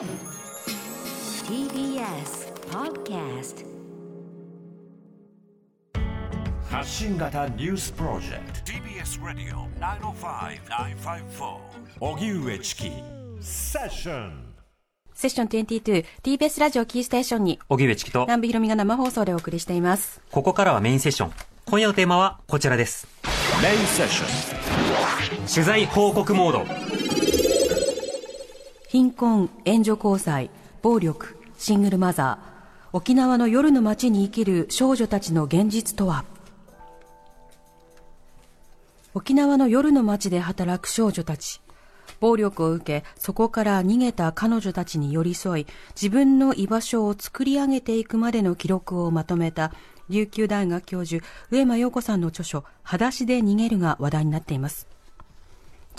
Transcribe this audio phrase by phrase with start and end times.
[0.00, 0.08] TBS
[2.70, 3.66] Podcast
[6.70, 11.58] 発信型ニュースプロジェクト TBS ラディオ905-954
[12.00, 12.90] おぎゅうえちき
[13.42, 14.54] セッション
[15.12, 20.22] セッション 22TBS ラジオキーステーションに荻上チキと、南部ひろみが生放送でお送りしています。
[20.30, 21.32] ここからはメインセッション。
[21.66, 23.06] 今夜のテーマはこちらです。
[23.62, 26.89] メインセッション取材報告モード。
[28.90, 30.50] 貧困、援助交際、
[30.82, 36.24] 暴力、シングルマザー、沖縄の夜の街に生きる少女たちの現実とは？
[39.14, 41.60] 沖縄の夜の街で働く少女たち。
[42.18, 49.72] 暴力を受け、そこから逃げた彼女たちに寄り添い、自分の居場所を作り上げていくまでの記録をまとめた、
[50.08, 54.88] 琉球大学教授、上間陽子さんの著書、裸足で逃げるが話題になっています。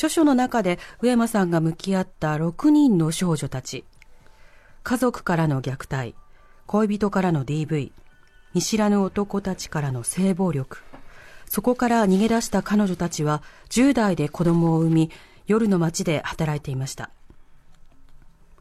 [0.01, 3.85] 著書の中で上間さんが向き合った6人の少女たち。
[4.81, 6.15] 家族からの虐待、
[6.65, 7.91] 恋人からの DV、
[8.55, 10.79] 見知らぬ男たちからの性暴力。
[11.45, 15.11] そこから逃げ出した彼女たちは10代で子供を産み、
[15.45, 17.11] 夜の街で働いていました。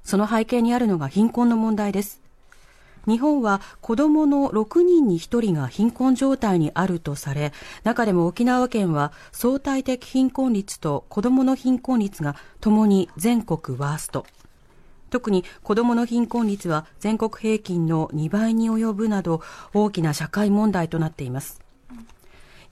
[0.02, 2.20] その背景にあるのが貧困の問題です。
[3.06, 7.52] 日本は子どもの6人に1人が貧困状態にあるとされ、
[7.84, 14.26] 中でも沖縄県は相対的貧困率と子どもの貧困率がともに全国ワースト。
[15.10, 19.42] 特に子どもの貧困率は全国平均の2倍に及ぶなど
[19.74, 21.60] 大きな社会問題となっています。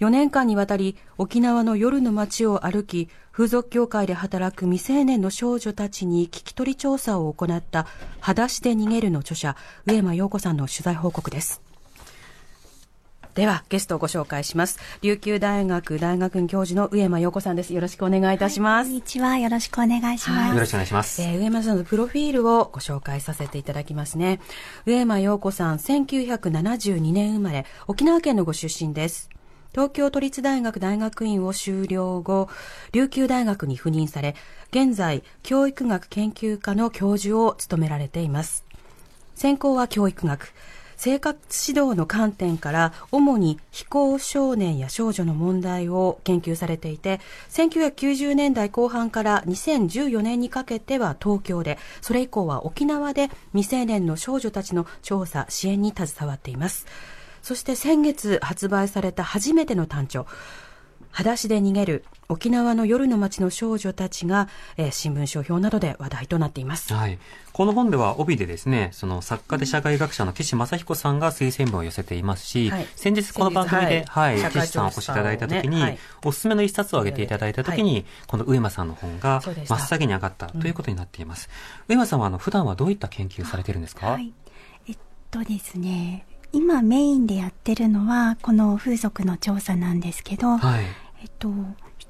[0.01, 7.87] 4年間にわたり沖縄の夜の街を歩き、風俗協会で働く未成年の少女たちに聞き取り調査を行った
[8.21, 11.63] 裸足で逃げるの著者、上間陽子さんの取材報告です。
[13.35, 14.81] では、ゲストをご紹介します。
[15.01, 17.73] 琉球大学大学院教授の上間陽子さんです。
[17.73, 18.89] よろしくお願いいたします。
[18.89, 19.39] こんにちは。
[19.39, 20.55] よろしくお願いします。
[20.55, 21.23] よろしくお願いします。
[21.23, 24.41] えー上間さんのプロフィールをご紹介させていただきますね。
[24.87, 29.31] 上間陽子さん、1972年生まれ、沖縄県のご出身です。
[29.73, 32.49] 東京都立大学大学院を修了後、
[32.93, 34.35] 琉球大学に赴任され、
[34.71, 38.65] 現在、教育学研究科の教授を務められています。
[39.35, 40.53] 専攻は教育学。
[40.99, 41.39] 生活
[41.71, 56.85] 指導の観点から主に非行少年や少女の問題を研究されていて1990年代後半から2014年にかけては東京でそれ以降は沖縄で未成年の少女たちの調査支援に携わっています
[57.43, 60.27] そして先月発売された初めての単調。
[61.11, 66.93] 裸足で逃げる沖縄の夜の街の少女たちが、えー新聞書評などで話題となっています。
[66.93, 67.19] はい。
[67.53, 72.87] この本では帯でですね、その作家で社会学者の岸正彦さんが推薦文を寄せていますし、はい。
[72.95, 75.99] 先日この番組で、はい、はい岸さんお越しいただいた時に、ねはい。
[76.27, 78.05] おすすめの一冊を挙げていただいた時に、はい。
[78.27, 81.49] この上間さんの本が真っ先に上がったということになっています。
[81.89, 84.09] 上間さんはあの普段はどういった研究されてるんですか？
[84.09, 84.33] はい。
[84.87, 84.99] えっ
[85.31, 90.85] とですね、今メインでやってるのは、この風俗の調査なんですけど、はい。
[91.21, 91.49] えっと、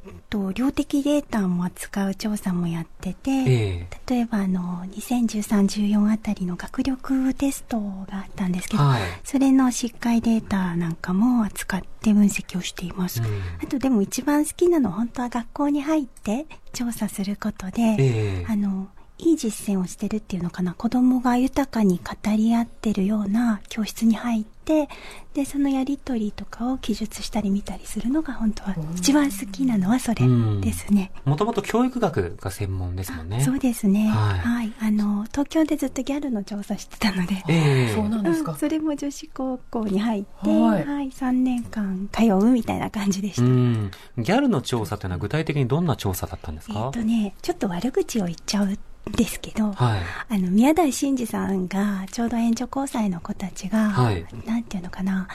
[0.06, 13.22] えっと、量的データも扱う調査もやってて、ええ例えばあの、2013、14あたりの学力テストがあったんですけど、はいそれの疾患データなんかも扱って分析をしています。
[13.22, 13.26] うん
[13.62, 18.88] あとでも一番好きなのは本当は学校に入って調査することで、ええあの、
[19.18, 24.88] いい実践をしてるっていうのかな、子供が豊かに語り合ってるような教室に入って、
[25.34, 30.22] で、そのやりとりとかを記述したり見たりするのが本当は一番好きなのはそれ
[30.60, 31.10] ですね。
[31.24, 33.40] もともと教育学が専門ですもんね。
[33.40, 34.08] そうですね。
[34.08, 34.72] ははいい。
[34.80, 43.42] あの、東京でずっとギャルの調査してたので、ええそうなんですか、うんそれも女子高校に入って、ははいい、3年間通うみたいな感じでした。
[43.42, 43.90] うん。
[44.18, 48.78] ギャルの調査というのは具体的にどんな調査だったんですえっ、か、とね、ちょっと悪口を言っちゃうん
[49.10, 50.00] ですけど、はい。
[50.28, 55.28] あの、宮台真司さんが、ちょうど援助交際の子たちが、はいなんていうのかな、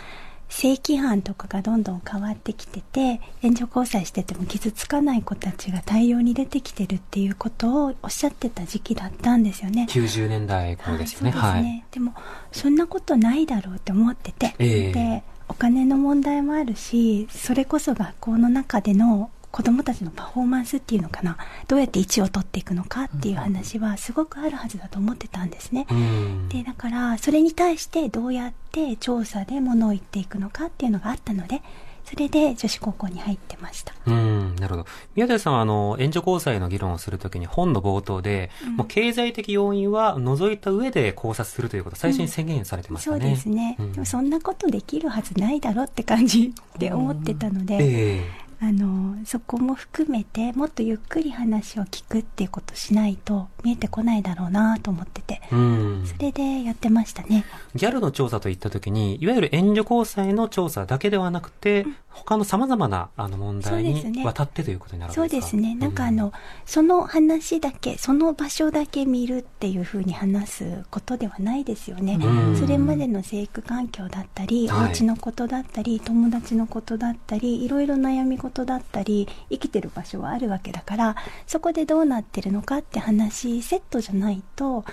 [0.50, 9.88] 正規犯とかがどんどん変わってきてて、援助交際してても傷つかない子たちが大量に出てきてるっていうことをおっしゃってた時期だったんですよね。
[9.90, 11.32] 90年代頃ですよね。
[11.32, 11.86] はい、ね。
[11.90, 12.14] でも、
[12.52, 23.04] そんなことないだろうって思ってて、ええで、お金の問題もあるし、それこそ学校の中での子供たちのパフォーマンスっていうのかな、どうやって位置を取っていくのか？
[23.04, 25.86] っていう話はすごくあるはずだと思ってたんですね。
[25.92, 26.50] うん。
[26.50, 31.62] で、だから、それに対してどうやって調査でものを言っていくのかっていうのがあったので、
[32.04, 33.94] それで女子高校に入ってました。
[34.08, 34.88] うん、なるほど。
[35.16, 43.20] 宮台さんは、あの、援助交際の議論をするときに本の冒頭で、もう経済的要因は除いた上で考察するということを最初に宣言されてましたね。
[43.20, 47.80] そうですね、うんでもそんなことできるはずないだろうって感じで思ってたので、え
[48.40, 56.04] えあのそこも含めてもっとゆっくり話を聞くっていうことしないと見えてこないだろうなと思ってて、うん。
[56.06, 57.44] それでやってましたね。
[57.76, 65.58] ギャルの調査といったときに、いわゆる援助交際の調査だけではなくて、他の様々なあの問題にわたってということになるわそうけですか？
[65.58, 65.76] ですね。
[65.76, 66.32] なんかあの、
[66.66, 72.18] その話だけ、その場所だけ見るっていうふうに話すことではないですよね。
[72.22, 81.16] うんそれまでの生育環境だったり、はいお家のことだったり、友達のことだったり、いろいろ悩み事だったり、生きてる場所はあるわけだから、
[81.48, 84.86] そこでどうなってるのかって話、セットじゃないと、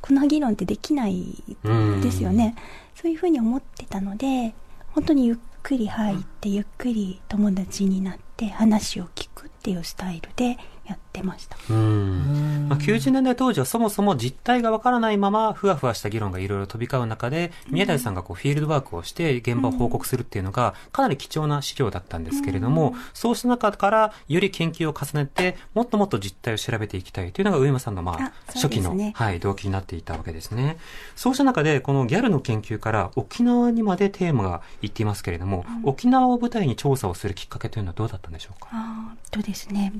[0.00, 2.54] この議論ってできないうんですよね。
[2.94, 4.54] そういうふうに思ってたので、
[4.92, 10.58] 本当にゆっくり入って、ゆっくり友達になって話を聞くっていうスタイルで
[10.90, 11.56] やってました。
[11.70, 12.66] うん。
[12.68, 30.76] まあ、90年代当時はそもそも実態がわからないまま、ふわふわした議論がいろいろ飛び交う中で、宮台さんがこうフィールドワークをして現場を報告するっていうのが、かなり貴重な資料だったんですけれども、そうした中から、より研究を重ねて、もっともっと実態を調べていきたいというのが上山さんのまあ、初期の、ねはい、動機になっていたわけですね。
[31.14, 38.68] そうした中で、このギャルの研究から沖縄にまでテーマがいっていますけれども、沖縄を舞台に調査をするきっかけというのはどうだったんでしょうか？
[38.72, 39.92] あーとですね、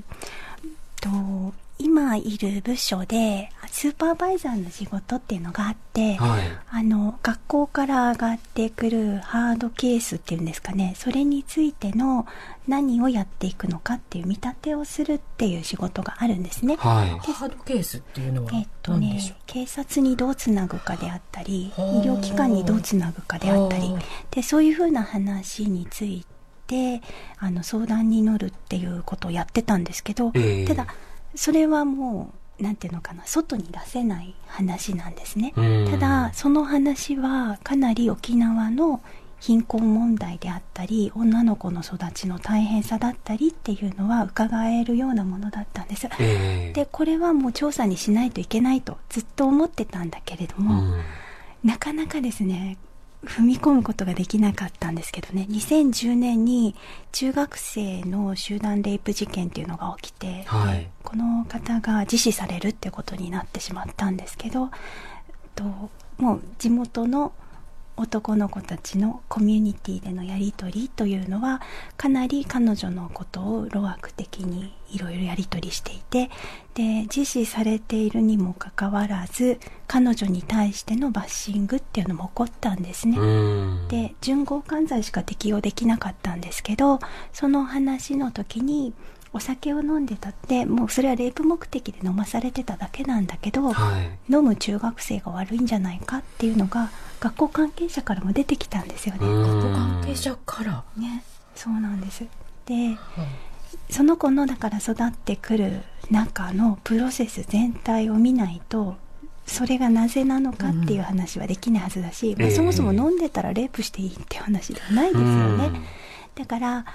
[1.01, 1.09] と
[1.81, 6.41] 今いる部署でスーパーバイザーの仕事っていうのがあって、はい。
[6.69, 12.25] あの学校から上がってくるハードケースっていうんですかねそれについての
[12.67, 16.75] 何をやっていくのかっていう見立てをするっていう仕事があるんですね。
[16.75, 17.09] はい。
[17.09, 26.40] ハードケースっていうのはえっとね何でしょう、警察にどうつなぐかであったり医はあ療機関にどうつなぐかであったりはあでそういうふうな話について
[27.37, 30.87] あの相談に乗るっていうことをやってたんですけど、ええただ
[31.35, 35.53] それはもうなんていうのかな外に出せない話なんですね。
[35.55, 39.01] うんただその話はかなり沖縄の
[39.39, 46.07] 貧困問題であったり女の子の育ちの大変さだったりっていうのは伺えるようなものだったんです。
[46.19, 51.01] ええでこれはもう調査にしないといけないとずっと思ってたんだけれども、うん
[51.63, 52.77] なかなかですね
[53.25, 55.45] 踏み込むことができなかったんですけどね。
[55.49, 56.75] 2010年に
[57.11, 60.89] 中学生の集団レイプ事件っていうのが起きて、はい。
[61.03, 64.71] この方が自死されるってことになってしまったんですけど
[65.55, 67.33] ともう地元の
[67.97, 71.61] 男の子たちのコミュニティでのやり取りというのは
[71.97, 76.29] かなり彼女のことを路悪的にいろいろやり取りしていて
[76.73, 83.17] で自死されているにもかかわらず彼女に対してのバッシングっていうのも起こったんですね。
[83.17, 86.99] うんで準強姦罪しか適用できなかったんですけど
[87.33, 88.93] その話の時に
[89.33, 94.33] お酒を飲んでたってもうそれはレイプ目的で飲まされてただけなんだけど、はい。
[94.33, 96.89] 飲む中学生が悪いんじゃないかっていうのが
[97.19, 99.25] 学校関係者からも出てきたんですよね。
[99.25, 99.73] うん。
[99.73, 100.83] 関係者から。
[100.97, 101.23] ね。
[101.55, 102.25] そうなんです。
[102.65, 102.97] で
[103.89, 108.95] その子のだから育ってくる中のプロセス全体を見ないと
[109.45, 112.55] それがなぜなのかっていう話はできないはずだし、まあええ。
[112.55, 115.81] そもそも飲んでたらレイプしていいっていう話ではないですよね、
[116.35, 116.85] だから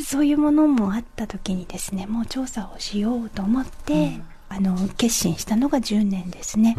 [0.00, 6.76] そういうものもあった時にですねもう調査をしようと思って、あの決心したのが10年ですね、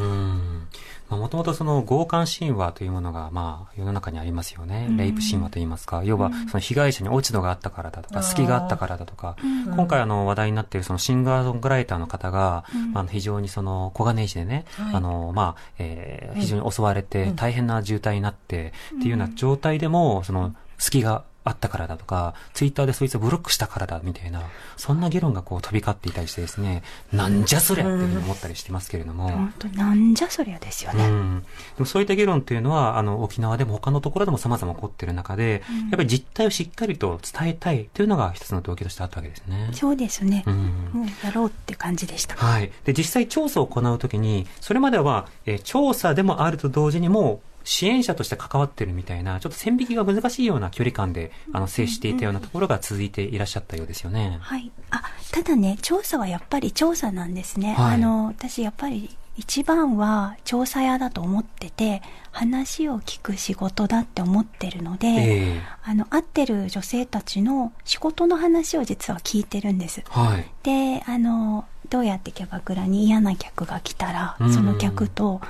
[1.09, 4.87] もともとその強姦神話というものが、まあ、世の中にありますよね。
[4.91, 6.03] レイプ神話といいますか。
[6.03, 14.95] 要は、その被害者に落ち度があったからだとか、隙があったからだとか、今回あの話題になっているそのシンガーソングライターの方が、まああの非常にその小金井市でね、はい。
[14.95, 24.43] あの、まあ、えー非常に襲われて大変な渋滞になって、っていうような状態でも、その、隙があったからだとか、ツイッターでそいつをブロックしたからだみたいな、
[24.77, 29.29] そんな議論がこう飛び交っていたりしてですね、なんじゃそりゃっていうふうに思ったりしてますけれども。
[29.29, 31.45] 本当なんじゃそりゃですよね、うん、で
[31.79, 39.69] もそういった議論っていうのは、あの、沖縄でも他のところでも様々起こっている中で、やっぱり実態をしっかりと伝えたいというのが一つの動機としてあったわけですね。
[39.73, 40.53] そうですね、うん
[40.93, 42.35] もうやろうって感じでした。
[42.35, 42.71] はい。
[42.85, 54.37] で、実際調査を行うときに、それまでは、えー調査でもあると同時にもう、支援者として関わってるみたいな、ちょっと線引きが難しいような距離感で、あの、接していたようなところが続いていらっしゃったようですよね。
[54.41, 54.71] はい。
[54.89, 57.73] あ、ただね、調査はやっぱり調査なんですね。
[57.73, 62.01] はいあの、私やっぱり一番は調査屋だと思ってて、
[62.31, 70.03] 話を聞く仕事だって思ってるので、ええあの、会ってる女性たちの仕事の話を実は聞いてるんです。
[70.09, 70.45] はい。
[70.63, 75.41] で、あの、どうやってキャバクラに嫌な客が来たら、うんその客と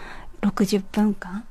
[0.42, 1.46] 60分間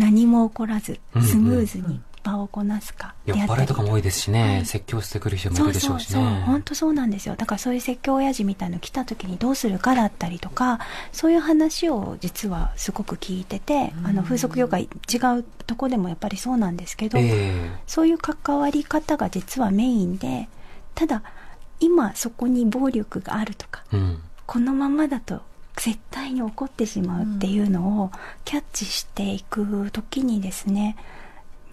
[0.00, 3.14] 何も起こらず、スムーズに場をこなすか。
[3.26, 3.82] 酔っであっ払いとか。
[3.82, 4.66] も多いですしね、はい。
[4.66, 6.42] 説教してくる人もいそうるでしょしそううそう、ね。
[6.46, 7.36] 本当そうなんですよ。
[7.36, 10.80] だからそういう説教親父みたいの来た時にどうするかだったりとか、
[11.12, 17.70] そういう話を実はすごく聞いてて、あの風俗業界違うとこでもやっぱりそうなんですけど、ええ。
[17.86, 20.48] そういう関わり方が実はメインで、
[20.94, 21.22] ただ
[21.78, 24.22] 今そこに暴力があるとかうん。
[24.46, 25.42] このままだと
[25.76, 28.10] 絶対に起こってしまうっていうのを
[28.44, 30.96] キャッチしていく時にですね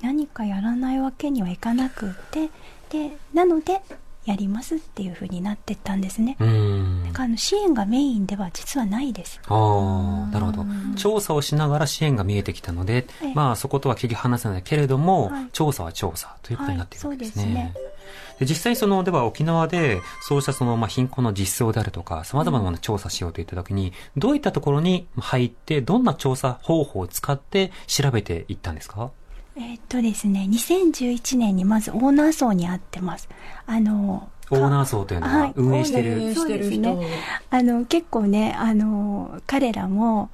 [0.01, 2.50] 何かやらないわけにはいかなくって
[2.89, 3.82] でなので
[4.27, 6.36] やりますっていう風になってったんですね。
[6.42, 7.12] うんだ。
[7.13, 9.39] からあの支援がメインでは実はないです。
[9.48, 10.66] ああ、なるほど。
[10.98, 17.44] 調査をしながら支援が見えてきたので、ええまあそことは切り離せないけれども、はい調査は調査ということになっているわけですね。
[17.44, 17.97] はいそうですねで
[18.41, 29.12] 実際その、では沖縄で、そうしたその、まあ、貧困の実相であるとか、様々なものを調査しようといったときに、どういったところに入って、どんな調査方法を使って調べていったんですか？
[29.56, 33.27] えーっとですね、2011年にまずオーナー層に会ってます。
[33.65, 36.36] あの、オーナー層というのははい運営してる営。
[36.36, 37.13] してる人そうです
[37.50, 40.29] あの、結構ね、あの、彼らも、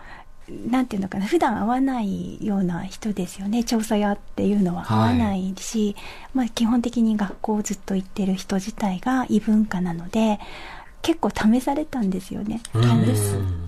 [0.49, 3.63] なんていうのかな、普段会わないような人ですよね。
[3.63, 5.95] 調査屋っていうのは会わないし、
[6.33, 10.39] まあ基本的に学校をずっと行ってる人自体が異文化なので、
[11.01, 12.61] 結構試されたんですよね。
[12.73, 12.83] うん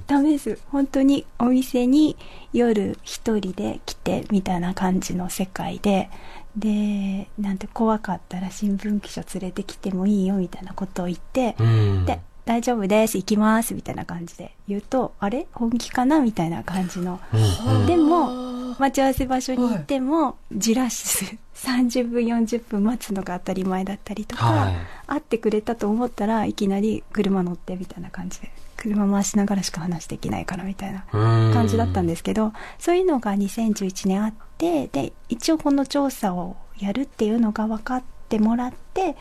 [0.07, 0.59] 試す。
[0.71, 2.15] 本当にお店に
[2.53, 6.09] 夜一人で来てみたいな感じの世界で、
[6.55, 15.47] で、なんて怖かったら新聞記者連れてきてもいいよみたいなことを言って、うんで、大丈夫です、行きます、みたいな感じで言うと、あれ？
[15.51, 16.19] 本気かな？
[16.19, 17.19] みたいな感じの。
[17.33, 17.85] うん。
[17.87, 24.75] でも、待ち合わせ場所に行っても、じらし、30分、40分待つのが当たり前だったりとか、はい。
[25.07, 31.53] 会ってくれたと思ったらいきなり車乗ってみたいな感じで、車回しながらしか話できないからみたいなうん。
[31.53, 39.13] 感じだったんですけど、そういうのが2011年あって、で、一応この調査をやるっていうのが分かってもらって、あ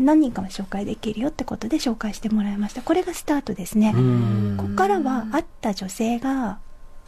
[0.00, 2.82] 何人かは紹介できるよってことで紹介してもらいました。
[2.82, 3.92] これがスタートですね。
[3.94, 4.56] うん。
[4.58, 6.58] ここからは会った女性が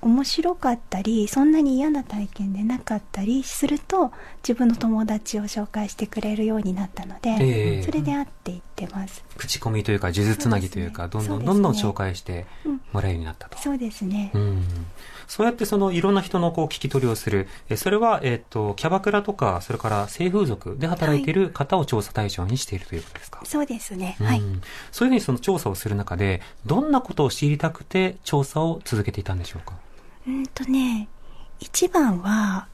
[0.03, 4.13] 面白かったりそんなに嫌な体験でなかったりすると
[4.47, 7.83] 自分の友達を紹介してくれるようになったので、ええ。
[7.83, 9.25] それで会っていってます。
[9.37, 13.59] 口コミというか、数珠つなぎというか、どんどんどんどん紹介してうんもらえるようになったと。
[13.59, 14.63] そうですね、うん
[15.27, 17.49] そうやってそのいろんな人のこう聞き取りをする。
[17.69, 21.35] えそれは、えっ、と、キャバクラとか、それから性風俗で働いてい。
[21.35, 24.27] る方を調査対象にしているということですか、そうですね、うん。
[24.27, 24.43] はい。
[24.91, 29.75] そういうふうにその調査をする中で、どんなことを知りたくて調査を続けていたんでしょうか？
[30.27, 31.09] うんとね
[31.61, 32.69] 一番は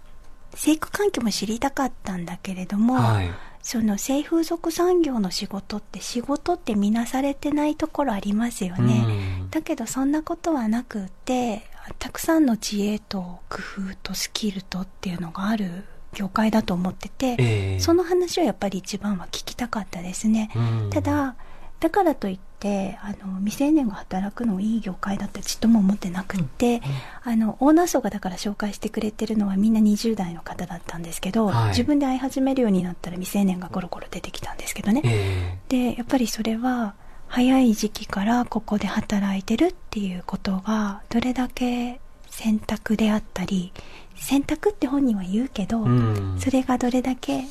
[0.54, 3.30] 生育環境も知りたかったんだけれども、はい。
[3.62, 9.50] その性風俗産業の仕事って仕事って見なされてないところありますよね、うん。
[9.50, 11.62] だけどそんなことはなくって
[11.98, 13.58] たくさんの知恵と工
[13.90, 15.84] 夫とスキルとっていうのがある
[16.14, 17.80] 業界だと思ってて、ええ。
[17.80, 20.90] その話をやっぱり一番は聞きたかったですね、うん。
[20.90, 21.34] ただ
[21.80, 26.80] だからといってあの未成年が働くのいい業界だってちっとも思ってなくって、
[27.24, 31.68] あのオーナー層がだから紹介してくれてるのはみんな20代の方だったんですけど、はい。
[31.70, 35.58] 自分で会い始めるようになったら未成年がゴロゴロ出てきたんですけどね、え。
[35.68, 36.94] でやっぱりそれは
[37.34, 41.98] 早い時期からここで働いてるっていうことがどれだけ
[42.28, 43.72] 選択であったり
[44.16, 46.36] 選択って本人は言うけど、えうん。
[46.38, 47.44] それがどれだけ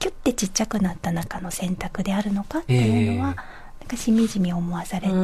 [0.00, 3.34] キュッてちっちゃくなった中の選択であるのかっていうのは、ええ。
[3.34, 5.18] なんかしみじみ思わされていて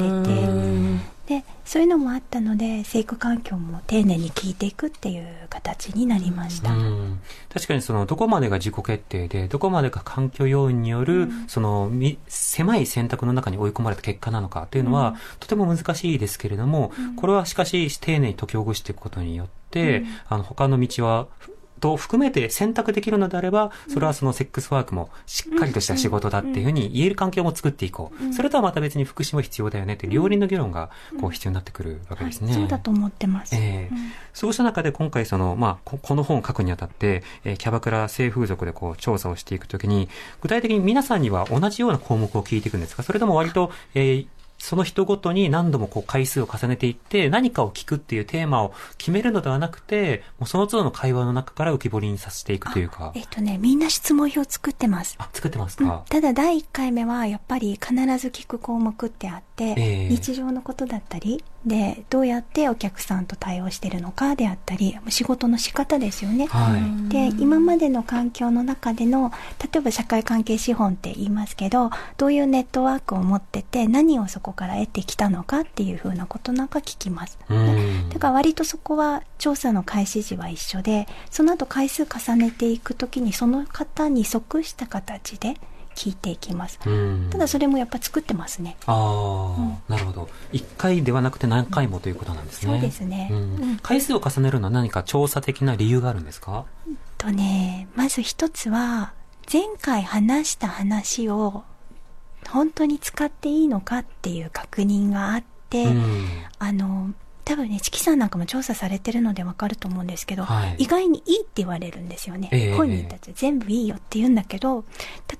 [1.26, 6.72] でそういうのもあったので生育環境も丁寧に聞いていくっていう形になりました。
[6.72, 7.20] うん。
[7.52, 21.28] 確かにそのどこまでが自己決定でどこまでが環境要因による、そのみ狭い選択の中に追い込まれた結果なのかというのは、とても難しいですけれども、これはしかし丁寧に解きほぐしていくことによって、あの他の道は
[21.80, 28.32] と含めて選択できるのであれば、それはそのセックスワークもしっかりとした仕事だっていうふうに言える環境も作っていこう。
[28.32, 30.90] それとはまた別に福祉も必要だよねって両輪の議論が
[31.20, 32.48] こう必要になってくるわけですね。
[32.48, 33.54] はいそうだと思ってます。
[33.56, 40.08] ええそうした中で今回その、まあ、ここの本を書くにあたって、えーキャバクラ性風俗でこう調査をしていくときに、
[40.42, 44.26] 具体的に皆さんには同じような項目を聞いていくんですかそれとも割と、えー
[44.64, 53.20] その人ごとに何度もこう回数を重ねていって何かを聞くっていうテーマを決めるのではなくて、もうその都度の会話の中から浮き彫りにさせていくというかえ。
[53.20, 55.16] っとね、みんな質問表作ってます。
[55.18, 66.46] あ、作ってますうんか、ただ第1回目はやっぱり必ず聞く項目ってあって、ええ日常のことだったりでどうやってお客さんと対応してるのかであったり仕事の仕方ですよね。
[66.46, 67.08] はい。
[67.08, 69.32] で今までの環境の中での
[69.62, 77.38] 例えば社会関係資本って言いますけどどういうネットワークを持ってて何をそこから得てきたのかっていうふうなことなんか聞きます。
[77.48, 85.56] うんだから割とそこは調査の開始時は一緒でその後回数重ねていくときにその方に即した形で
[85.94, 86.78] 聞いていきます。
[86.84, 88.76] うんただそれもやっぱ作ってますね。
[88.86, 89.56] あ
[89.88, 90.28] あ、なるほど。
[90.52, 92.72] 一回ではなくて何回もということなんですね。
[92.72, 93.30] そうですね
[93.82, 96.64] 回数を重ねるのは何か調査的な理由があるんですか？
[97.18, 99.12] とね、まず一つは
[99.52, 101.64] 前回話した話を
[102.48, 106.26] 本当に使っていいのかっていう確認があって、うん
[106.58, 107.12] あの
[107.44, 110.76] 多分ね、チキさんなんかも調査されてるのでわかると思うんですけど、はい。
[110.78, 112.48] 意外にいいって言われるんですよね。
[112.52, 114.84] ええ本人たち全部いいよって言うんだけど、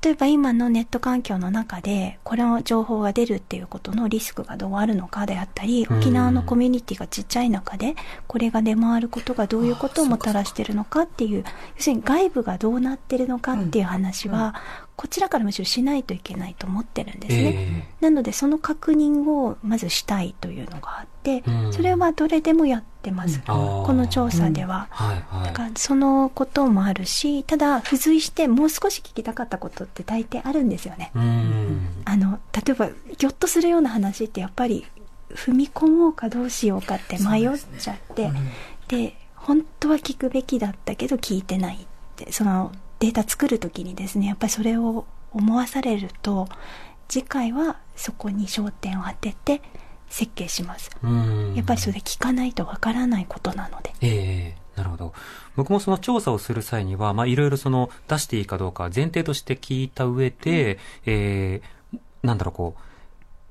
[0.02, 5.98] 例えば今のネット環境の中で、これの情報が出るっていうことのリスクがどうあるのかであったり、うん。
[5.98, 7.94] 沖縄のコミュニティがちっちゃい中で、
[8.26, 11.44] これが出回ることがどういうことをもたらしてるのかっていう、
[11.76, 14.54] 要するに外部がどうなってるのかっていう話は、
[14.96, 17.84] こちらからむしろしないといけないと思ってるんですね。
[18.00, 21.72] えなのでその確認をまずしたいというのがあって、うん。
[21.72, 23.86] それはどれでもやってます、あー。
[23.86, 24.86] この調査では。
[24.90, 25.46] はいはい。
[25.46, 31.10] だからそのこともあるしただ付随してもう少し聞きたかったことって大抵あるんですよね。
[31.14, 31.88] うん。
[32.04, 34.86] あの例えばぎょっとするような話ってやっぱり
[35.34, 38.30] 踏み込もうかどうしようかって迷っちゃって
[38.88, 41.78] で,、本当は聞くべきだったけど聞いてないっ
[42.16, 46.48] てそのデータ作る時にですねやっぱりそれを思わされると
[47.08, 49.62] 次回はそこに焦点を当てて
[50.08, 50.90] 設計します。
[51.02, 53.92] うんやっぱりそれ聞かないとわからないことなので。
[54.00, 55.12] ええなるほど。
[55.54, 61.74] 僕もその調査をする際には、まあ、いろいろその出していいかどうか前提として聞いた上で、えー
[62.24, 62.80] なんだろう、こう、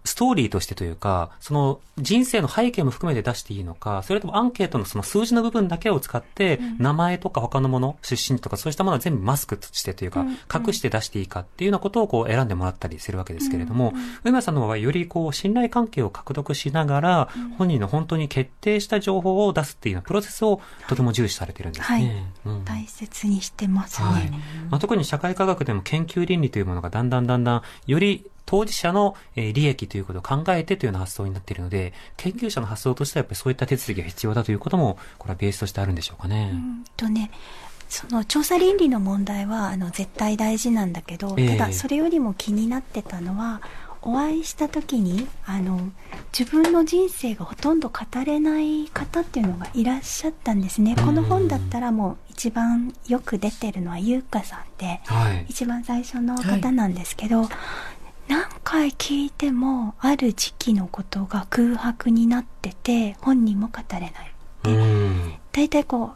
[0.05, 10.37] ストーリーとしてというか、その人生の背景も含めて出していいのか、それともアンケートのその数字の部分だけを使って、名前とか他のもの、出身地とかそうしたものは全部マスクとしてというか、うん。
[10.53, 13.93] 隠して出していいかっていうようなことをこう選んでもらったりするわけですけれども、
[14.23, 22.31] 上村さんの場合はよりこう信頼関係を獲得しながら、本人の本当に決定した情報を出すっていうプロセスをとても重視されてるんですね。
[22.45, 22.65] うん。
[22.65, 24.07] 大切にしてますね。
[24.07, 24.29] はい。
[24.69, 36.51] まあ、特に社会科学でも研究倫理というものがだんだんだんだんより当事者のえー利益ということを考えてというような発想になっているので、研究者の発想としてはやっぱりそういった手続きが必要だということも、これはベースとしてあるんでしょうかね。
[36.53, 37.31] うんとね、
[37.89, 43.61] その調査倫理の問題はあの絶対大事なんだけど、ええただそれよりも気になってたのは
[44.01, 45.79] お会いした時にあの
[46.37, 50.95] 自分の人生がほとんど語れない方っていうのがいらっしゃったんですね。
[50.95, 55.45] この本だったらもう一番よく出てるのは優香さんで、はい。
[55.47, 57.47] 一番最初の方なんですけど、
[58.27, 64.11] 何回聞いてもある時期のことが空白になってて本人も語れない。
[64.65, 65.33] うん。
[65.51, 66.13] 大体こ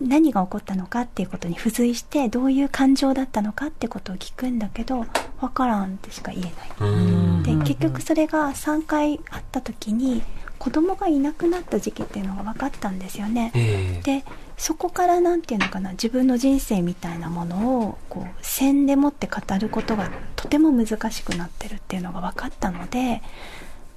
[0.00, 5.06] う何が起こったのかっていうことに付随してどういう感情だったのかってことを聞くんだけど
[5.40, 6.90] 分からんってしか言えない。
[6.90, 6.96] う
[7.40, 7.42] ん。
[7.42, 10.22] で結局それが3回あった時に
[10.58, 13.52] 子供がいなくなった時期っていうのが分かったんですよね。
[13.54, 14.24] ええで
[14.58, 23.22] そこからなんていうのかな自分の人生みたいなものをこう線でもって語ることがとても難しくなってるっていうのが分かったので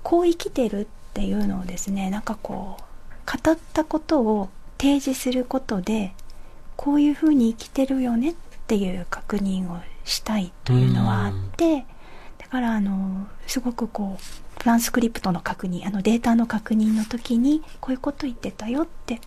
[0.04, 6.14] こう生きてるっていうのをですねなんかこう語ったことを提示することで
[6.76, 8.36] こういうふうに生きてるよねっ
[8.68, 11.86] ていう確認をしたいというのはあって
[12.38, 19.20] だからあのすごくこうトランスクリプトの確認あのデータの確認の時にこういうこと言ってたよって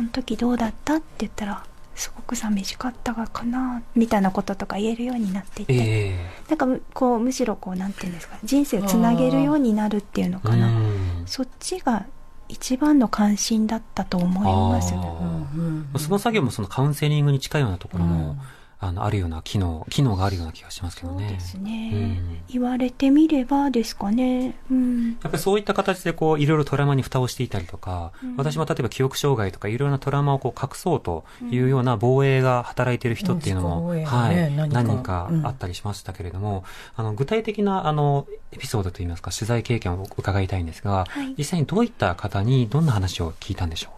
[0.00, 0.94] この時どうだった？
[0.96, 1.62] って言ったら
[1.94, 11.22] すごく寂しかったがかなみたいなこととか言えるようになっていて、えなんかむこうむしろこうなんていうんですか人生をつなげるようになるっていうのえかな、うん。
[11.26, 12.06] そっちが
[12.48, 15.98] 一番の関心だったと思いますあー。
[15.98, 18.36] その作業もそのカウンセリングに近いようなところも、
[18.82, 21.28] あの、あるような機能、機能があるような気がしますけどね。
[21.28, 22.38] そうですね、うん。
[22.48, 24.54] 言われてみればですかね。
[24.70, 25.08] うん。
[25.08, 35.46] やっぱりそういった形でこう、いろいろトラウマに蓋をしていたりとか、私も例えば記憶障害とかいろいろなトラウマをこう隠そうというような防衛が働いている人っていうのも、はい、何人かうん。
[35.46, 36.64] あったりしましたけれども、
[36.96, 41.34] あの、具体的なあの、エピソードといいますか、取材経験を伺いたいんですが、はい。
[41.36, 43.90] 実際にどういった方にどんな話を聞いたんでしょ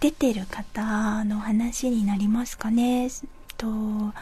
[0.00, 3.08] 出てる方の話になりますかね。
[3.62, 4.12] と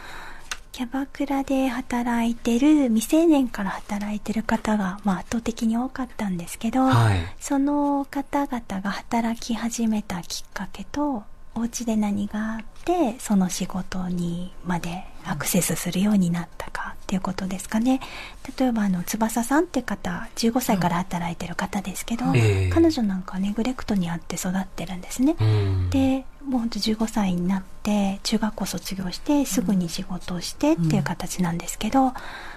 [0.73, 7.19] キャバクラで働いてる未成年から働いてる方が、まあ、圧倒的に多かったんですけど、うはい。
[7.41, 11.25] その方々が働き始めたきっかけと
[11.55, 18.01] お家で何があってその仕事にまでアクセスするようになったかっていうことですかね。
[18.59, 22.71] 例えばあの翼さんって方15歳から働いてる方ですけど、ええ。
[22.71, 32.13] 彼女なんかはネグレクトにあって育ってるんですね、うん、でもうほんと15歳になって中学校卒業してすぐに仕事をしてっていう形なんですけど、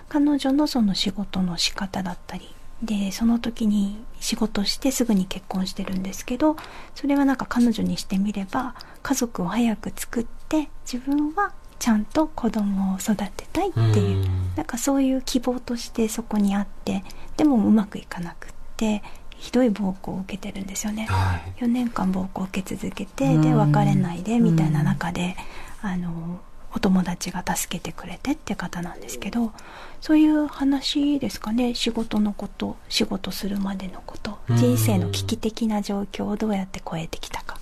[0.09, 6.55] 彼女のその仕事の仕方だったりでその時に仕事してすぐに結婚してるんですけど
[6.95, 14.55] それはなんか彼女にしてみれば家族を早く作って自分はちゃんと子供を育てたいっていう、うん。
[14.55, 17.03] なんかそういう希望としてそこにあって
[17.35, 19.03] でもうまくいかなくって
[19.35, 21.07] ひどい暴行を受けてるんですよね。
[21.09, 21.61] はい。
[21.61, 25.35] 4年間暴行を受け続けてで別れないでみたいな中で、
[25.81, 26.39] あの
[26.73, 29.51] お友達が助けてくれてって方なんですけど
[29.99, 31.75] そういう話ですかね。
[31.75, 34.55] 仕事のこと仕事するまでのことうん。
[34.55, 37.57] 人生の危機的な状況をどうやって超えてきたか。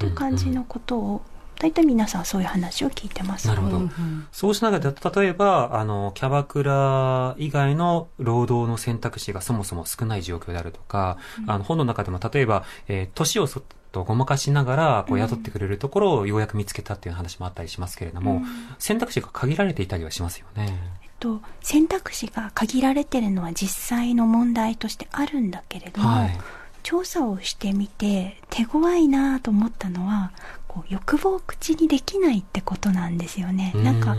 [0.00, 1.22] という感じのことを
[1.62, 3.46] 大体皆さんそういう話を聞いてます。
[3.46, 3.82] なるほど。
[4.32, 18.42] そうしながら、例えば、あの、キャバクラ以外の労働の選択肢がそもそも少ない状況であるとか、あの、本の中でも例えば、えー年をそっとごまかしながら、こう、雇ってくれるところをようやく見つけたっていう話もあったりしますけれども、
[18.80, 20.76] 選択肢が限られていたりはしますよね。
[21.20, 26.38] と選択肢が限られてるのは実際の問題としてあるんだけれども、はい。
[26.82, 30.32] 調査をしてみて手強いなと思ったのは
[30.72, 33.72] こう欲望を口にできないってことなんですよね。
[33.74, 34.16] なんかう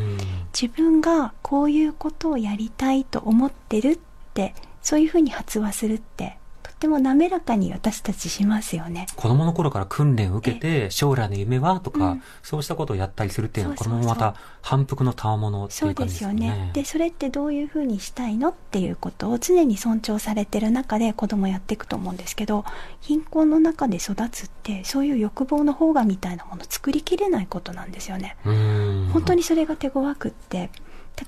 [0.54, 4.00] 自分がこういうことをやりたいと思ってるっ
[4.36, 6.43] てそういうふうに発話するってと
[6.84, 9.08] っても滑らかに私たちしますよね。
[9.16, 16.72] 子供の頃から訓練を受けて、将来の夢はとか、うんそうしたことをやったりするっていうのは、そうそうそうこれもまた反復の賜物ってそいうう感じですよねですよね。。
[16.74, 22.66] でそれってどういうふうにしたいのっていうことを常に尊重されてる中で子供やっていくと思うんですけど
[23.02, 28.36] 貧困の中で育つってそういう欲望の方がみたいなものを作りきれないことなんですよね。
[28.46, 30.70] うん本当にそれが手強くって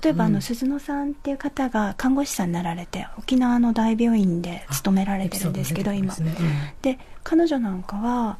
[0.02, 6.14] 例えばあのうん鈴野さんっていう方が看護師さんになられて沖縄の大病院で勤められてるんですけど今。
[6.82, 8.38] で彼女なんかは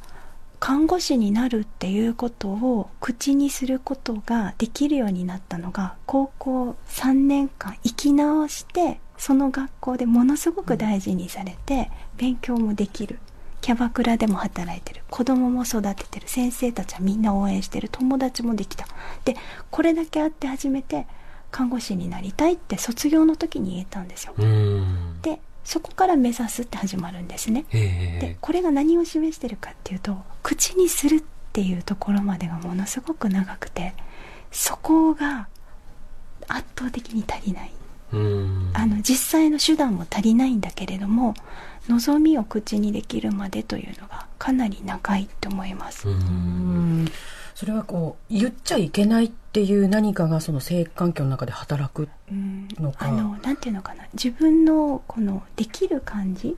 [0.59, 13.19] 看護師になるっていうことを口にすることができるようになったのが高校3年間生き直してその学校でものすごく大事にされて勉強もできる。
[13.63, 17.89] キャバクラでも働いてる子供も育ててる先生たちはみんな応援してる。
[17.91, 18.87] 友達もできた。
[19.25, 19.37] で
[19.71, 21.07] これだけあって初めて
[21.57, 24.35] 看護師になりたいって卒業の時に言えたんですよ。
[24.37, 25.23] うん。
[25.23, 27.65] でそこから目指すって始まるんですね。
[27.73, 28.21] ええ。
[28.21, 31.23] でこれが何を示してるかっていうと口にするっ
[31.55, 33.95] ていうところまでがものすごく長くて
[34.53, 35.49] そこが
[36.47, 37.73] 圧倒的に足りない。
[38.13, 38.71] うん。
[38.75, 41.33] あの実際の手段も足りないんだけれども
[41.89, 46.07] 望みを口にできるまでというのがかなり長いって思います、
[47.57, 52.69] それはこう言っちゃいけないっていう何かがその性環境の中で働くうん。
[52.79, 54.05] のかあのなんていうのかな。
[54.13, 56.55] 自分のこのできる感じ。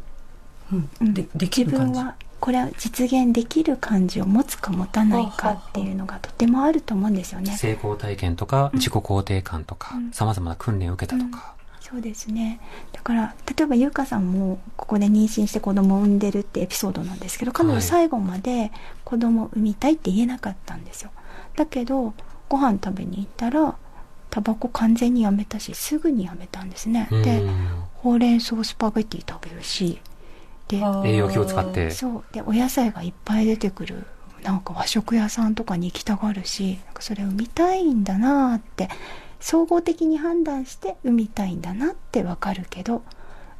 [0.72, 1.14] うん。
[1.14, 1.90] でできる感じ。
[1.90, 7.56] 自分はこれは実現できる感じを持つか持たないかっていうのがとてもあると思うんですよね。
[7.56, 11.54] 成功体験とか、自己肯定感とかうん、様々な訓練を受けたとか。
[11.80, 12.60] そうですね。
[12.92, 18.72] だから例えば優香さんもここで妊娠して子供を産んでるってエピソードなんですけど彼女はい最後まで
[19.04, 21.10] 子供を産みたいって言えなかったんですよ。
[21.56, 22.14] だけど
[22.48, 23.76] ご飯食べに行ったら
[24.30, 27.08] タバコ完全にやめたしすぐにやめたんですね。
[27.10, 27.22] うん。
[27.22, 27.42] で
[27.94, 30.00] ほうれん草スパゲティ食べるし
[30.68, 31.90] で栄養気を使って。
[31.90, 32.24] そう。
[32.32, 34.04] でお野菜がいっぱい出てくる
[34.42, 38.88] なんか和食屋さんとかに行きたがるしなんかそれを見たいんだなーって
[39.40, 43.02] 総合的に判断して産みたいんだなってわかるけど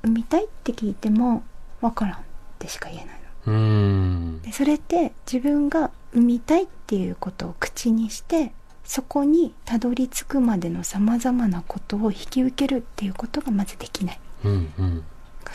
[0.03, 1.43] 産みたいって聞いても
[1.81, 2.23] わからんっ
[2.59, 4.43] てしか言えないのうん。
[4.43, 8.53] でそれって自分が産みたいっていうことを口にして
[8.85, 15.05] そこにたどり着くまでのさまざまなことを引き受けるっていうことがまずできないうんうん。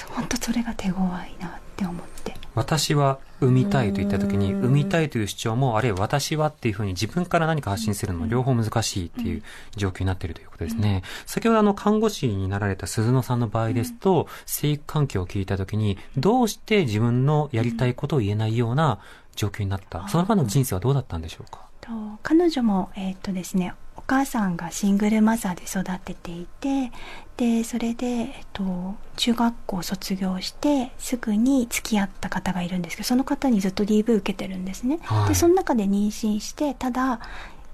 [0.09, 9.43] 本当それが手強いなって思って私は産みたいと言った時に、産みたいという主張も、あるいは私はっていうふうに自分から何か発信するのも両方難しいっていう
[9.75, 11.01] 状況になっているということですね。
[11.25, 18.99] 先ほどあの、看護師になられた鈴野さんの場合ですと、生育環境を聞いた時に、どうして自分のやりたいことを言えないような
[19.35, 21.67] 状況になった、その場の人生はどうだったんでしょうか？
[21.81, 21.89] と
[22.21, 26.91] 彼女も、えーっとですね、お母さんがシングルマザーで育てていて
[27.37, 35.29] でそれで、えっと、中学校卒業してすぐに付き合った方がいるんですけどその方にずっと DV 受けてるんですね、はい。
[35.29, 37.19] でその中で妊娠してただ、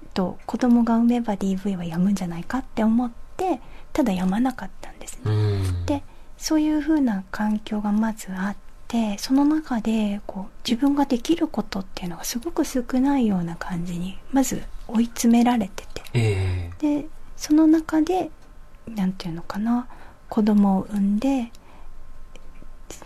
[0.02, 3.60] えっと、子供が産めば DV はやむんじゃないかって思って
[3.92, 5.86] ただやまなかったんですね、うん。
[5.86, 6.02] で
[6.38, 8.56] そういうふうな環境がまずあっ
[8.90, 18.30] てその中でこう自分ができることっていうのがすごく少ないような感じにまず追い詰められててええでその中で
[18.88, 19.86] なんていうのかな
[20.28, 21.52] 子供を産んで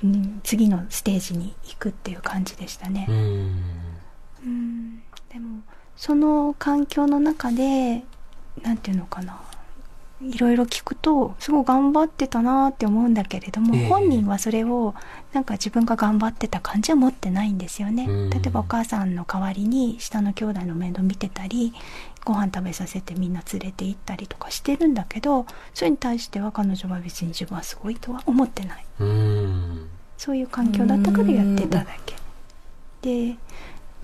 [0.03, 3.07] うん次のステージに行くっていう感じでしたね。
[3.09, 3.17] うん。
[4.45, 5.61] うんでも
[5.97, 8.03] その環境の中で
[8.63, 9.41] なんていうのかな
[10.25, 13.89] いろいろ聞くとすごい頑張ってたなって思うんだけれども、ええ。
[13.89, 14.95] 本人はそれを
[15.33, 18.31] なんか自分が頑張ってた感じは持ってないんですよね、うん。
[18.31, 21.73] 例えばお母さんの代わりに下の兄弟の面倒見てたり
[22.25, 28.85] ご飯食べさせてみんな連れて行ったりとかしてるんだけどそれに対しては彼女は別に自分はすごいとは思ってない。
[29.01, 29.89] うん。
[30.17, 32.15] そういう環境だったからやってただけ。
[33.03, 33.37] で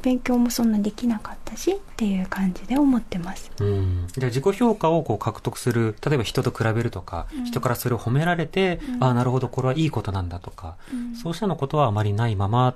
[0.03, 3.51] 勉強もそんなできなかったしっていう感じで思ってます。
[3.61, 10.77] うん、じゃあ自己評価をこう獲得する例えば人と比べるとか、人からそれを褒められて、ああなるほどこれはいいことなんだとか、
[11.21, 12.75] そうしたのことはあまりないまま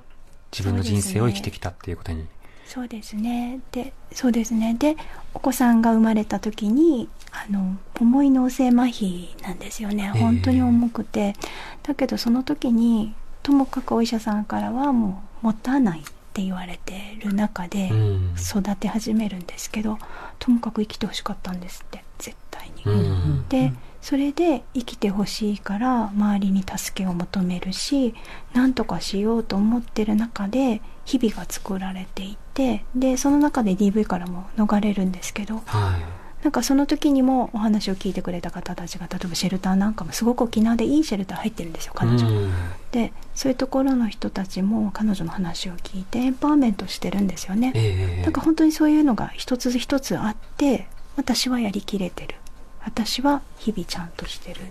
[0.51, 2.25] 自分の人生を生きてきたっていうことに。
[2.65, 3.59] そうですね。
[3.71, 4.75] で、そうですね。
[4.77, 4.97] で、
[5.33, 10.11] お子さんが生まれた時に、あの、重い脳性麻痺なんですよね。
[10.15, 11.35] ええ本当に重くて。
[11.83, 16.03] だけど、その時に、ともかくお医者さんからはもう、持たないっ
[16.35, 18.35] て言われてる中で、うん。
[18.37, 19.97] 育て始めるんですけど、
[20.37, 22.83] ともかく生きてほしかったんですって、絶対に。
[22.83, 23.47] うん。
[23.47, 23.71] で
[24.01, 28.13] それで生きてほしいから周りに助けを求めるし
[28.53, 42.27] 何とかしようと思ってる中で日々が作られていてでその中で DV からも逃れるんですけどはいなんかその時にもお話を聞いてくれた方たちが例えばシェルターなんかもすごく沖縄でいいシェルター入ってるんですよ彼女。
[42.27, 42.53] うん
[42.91, 47.73] でそういうところの人たちも彼女の話を聞いてエンパワーメントしてるんですよね。
[47.75, 52.35] ええなんか本当にそういうのが一つ一つあって私はやりきれてる
[52.83, 54.63] 私は日々ちゃんとしてるっ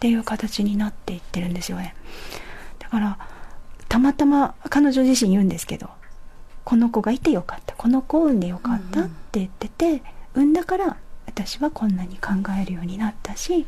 [0.00, 1.94] ていう形になっていってるんですよね
[2.78, 3.18] だから
[3.88, 5.88] たまたま彼女自身言うんですけど
[6.64, 10.02] この子がいてよかったこの子を産んでよかったって言ってて、
[10.34, 13.66] 産んだから私はこんなに考えるようになったし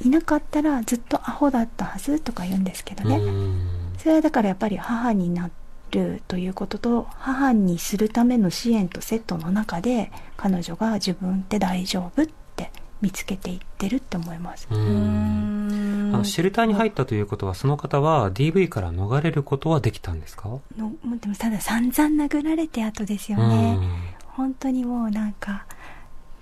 [0.00, 3.68] いなかったらずっとアホだったはずとか言うんですけどね、うん。
[3.98, 5.50] それはだからやっぱり母にな
[5.92, 14.66] るということと母にするための支援とセットの中で彼女が自分って大丈夫って見つけていってるって思います。
[14.70, 16.10] うん。
[16.14, 23.78] あのシェルターに入ったということはその方は DV から逃れることはできたんですか、のでもただ散々殴られて後ですよね。
[24.26, 25.66] 本当にもうなんか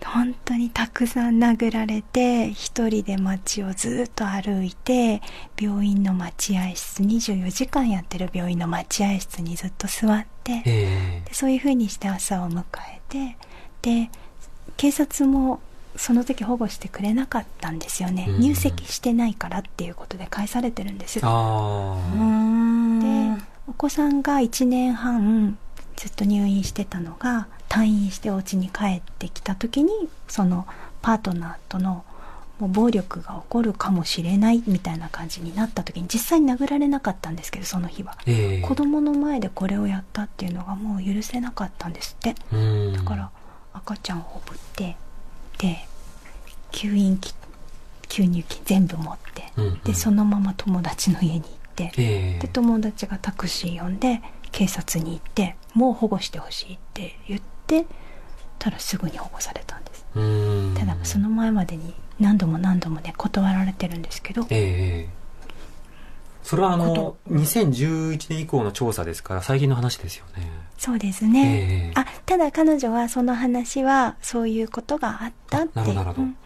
[0.06, 5.20] 本当にたくさん殴られて一人で街をずっと歩いて
[5.60, 11.22] 病院の待合室24時間やってる病院の待合室にずっと座ってええ。
[11.26, 13.36] でそういう風にして朝を迎えて
[13.82, 14.10] で
[14.76, 15.60] 警察も
[15.96, 18.40] その時保護してくれなかったんですよね、うん。
[18.40, 21.22] 入籍してないからっていうことで返されてるんですよ。
[21.24, 21.96] あ
[23.36, 25.58] でお子さんが1年半
[26.00, 30.66] ずっと入院してたのが退院してお家に帰ってきた時にその
[31.02, 32.06] パートナーとの
[32.58, 38.66] もう暴力が起こるかもしれないみたいな感じになった時に実際に殴られなかったんですけどその日は、あ、ええ。
[38.66, 42.34] 子供の前でこれをやったっていうのがもう許せなかったんですって。
[42.50, 42.92] うん。
[42.94, 43.30] だから
[43.74, 44.96] 赤ちゃんをほぶって
[45.58, 45.86] で
[46.72, 47.34] 吸引器
[48.08, 49.80] 吸入器全部持って、うんうん。
[49.80, 52.38] でそのまま友達の家に行って、ええ。
[52.40, 57.86] で友達がタクシー呼んで警察に行ってもう保護してほしいって言って
[58.58, 60.06] たらすぐに保護されたんです。
[60.14, 60.74] うん。
[60.76, 64.46] ただその前までに何度も何度もね断られてるんですけど。
[64.50, 65.20] ええ
[66.42, 70.50] それはあのこ2011年以降の調査ですから最近の話ですよね。
[70.78, 75.70] そうですね、ええあただ彼女はその話はそういうことがあったって。
[75.74, 76.22] なるほどなるほど。
[76.22, 76.36] うん。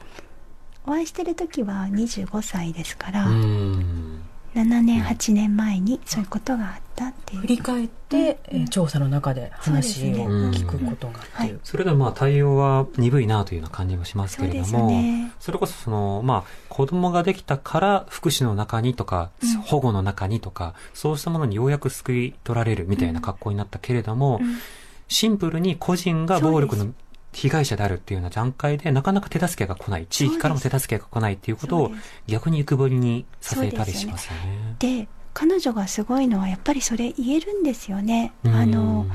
[0.87, 4.14] お会いしてる時は25歳ですから、うん
[4.55, 7.41] 7年8年前にそういうことがあったっていう。
[7.41, 11.61] 振り返って、えー調査の中で話を聞くことがっていう。
[11.65, 15.33] それでもまあ対応は鈍いなというような感じもしますけれども、ね。
[15.41, 19.61] それこそその、まあ、子供ができたから福祉の中にとか、うん。
[19.63, 24.57] 保護の中にとか、そうしたものにようやく救い取られるみたいな格好になったけれども、うん。
[25.09, 26.93] シンプルに個人が暴力の
[27.35, 31.93] 被害者であるっていうような段階で、なかなか手助けが来ない、地域からも手助けが来ないっていうことを
[32.27, 34.77] 逆に浮くぶりにさせたりしますよね。
[34.79, 38.33] で彼女がすごいのはやっぱりそれ言えるんですよね。
[38.45, 38.55] うん。
[38.55, 39.07] あの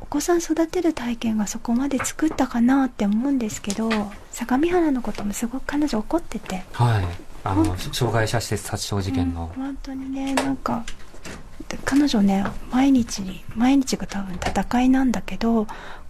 [0.00, 3.90] お子さん育てる体験がそこまで作ったかなって思うんですけど
[4.30, 6.64] 相模原のこともすごく彼女怒ってて。
[6.72, 7.04] はい。
[7.44, 9.52] あの、障害者施設殺傷事件の。
[9.54, 9.62] うん。
[9.62, 10.84] 本当にねなんか
[11.68, 15.66] で彼女ね毎日に毎日が多分戦いなんだけど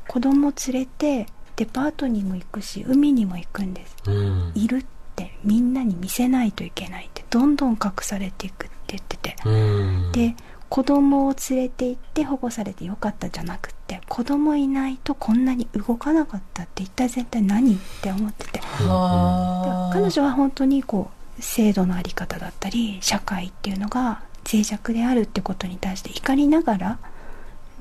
[0.06, 1.26] 子供連れて
[1.58, 3.96] デパートにも行くし海にも行くんです。
[4.06, 4.52] うん。
[4.54, 9.36] いるってみんなに見せないといけないってどんどん隠されていくって言ってて。
[9.44, 10.12] うん。
[10.12, 10.36] で
[10.68, 18.60] 子供を連れて行って保護されてよかったじゃなくって子供いないとこんなに動かなかったって一体絶対何って思ってて。
[18.60, 19.92] はあ。
[19.92, 26.98] 彼女は本当にこう制度のあり方だったり社会っていうのが脆弱であるってことに対して怒りながら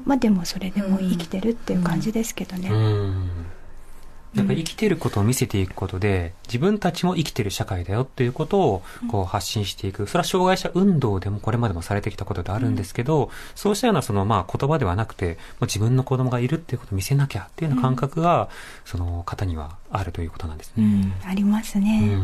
[0.06, 3.30] まあでもそれでも生きてるっていう感じですけどね、うん
[4.38, 10.08] やっぱり生きてることを見せていくことで、自分たちも生きてる社会だよっていうことをこう発信していく。
[10.08, 18.50] それは障害者運動でもこれまでもされてきたことであるんですけど、そうしたようなそのまあ言葉ではなくて、もう自分の子供がいるっていうことを見せなきゃっていうような感覚が、
[18.86, 20.84] その方にはあるということなんですね。
[21.24, 22.18] うん、ありますね。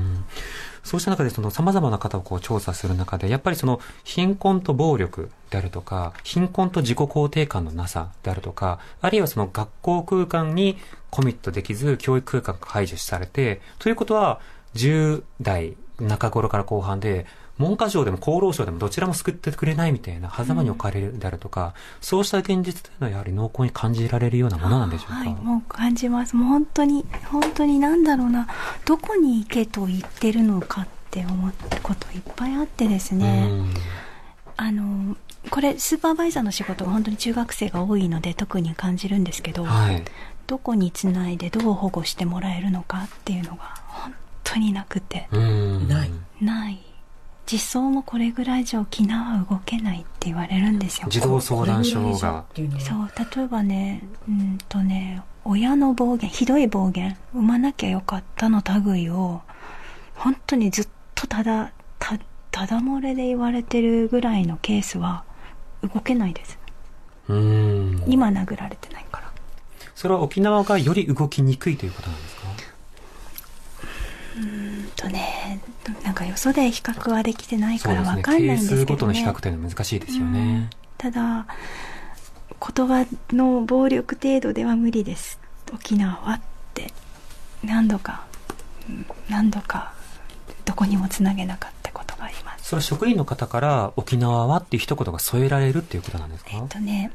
[0.84, 10.78] そうした中でその様々な方をこう調査する中で、やっぱりその貧困と暴力であるとか、貧困と自己肯定感のなさであるとか、あるいはその学校空間に
[11.10, 14.42] コミットできず教育空間が排除されて、ということは
[14.76, 17.26] 10代中頃から後半で、
[17.60, 25.16] 文科省でも厚労省でもどちらも救ってくれないみたいな狭間に置かれるであるとか、そうした現実というのはやはり濃厚に感じられるようなものなんでしょうか？
[25.16, 26.36] はい、もう感じます。
[26.36, 28.48] もう本当に、本当になんだろうな、
[28.86, 33.48] どこに行けと言ってるのかって思ったこといっぱいあってですね。
[33.50, 33.74] うん
[34.56, 35.18] あの、
[35.50, 40.04] これ、スーパーバイザーの仕事が本当に中学生が多いので特に感じるんですけど、はい。
[40.46, 44.14] どこにつないでどう保護してもらえるのかっていうのが本
[44.44, 46.80] 当になくて、うんないない。
[47.46, 51.08] 実装もこれぐらいじゃ沖縄は動けないって言われるんですよ。
[51.10, 52.46] 児童相談所が。
[52.80, 59.42] そう例えばねうんとね親の暴言ひどい暴言産まなきゃよかったの類を
[60.16, 62.18] 本当にずっとただた
[62.52, 65.24] ただ漏れで言われてるぐらいのケースは
[65.82, 66.58] 動けないです。
[67.28, 68.04] うん。
[68.08, 69.32] 今殴られてないから。
[69.96, 72.43] それは沖縄がより動きにくいということなんですか？
[74.36, 75.60] うんとね
[76.04, 78.38] なんかよそで比較はできてないからわそうですね。
[78.38, 80.70] かんないんですけど、ね、係数ごとの比較というのは難しいですよね。
[80.98, 81.46] ただ
[82.76, 85.40] 言葉の暴力程度では無理です。
[85.74, 86.42] 沖縄はっ
[86.74, 86.92] て。
[87.64, 88.26] 何度か
[88.90, 89.94] うん何度か
[90.66, 92.66] どこにもつなげなかったことがあります。
[92.70, 96.52] それは職員の方から沖縄はっていう一言が添えられるっていうことなんですか？
[96.54, 97.12] えっとね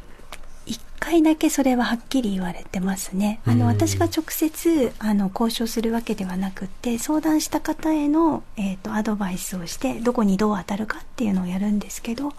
[0.68, 3.40] 一回だけそれははっきり言われてますね。
[3.46, 3.58] あうん。
[3.58, 12.32] の私が直接あの交渉するわけではなくって相談した方への、えっとアドバイスをしてどこにどう当たるかっていうのをやるんですけど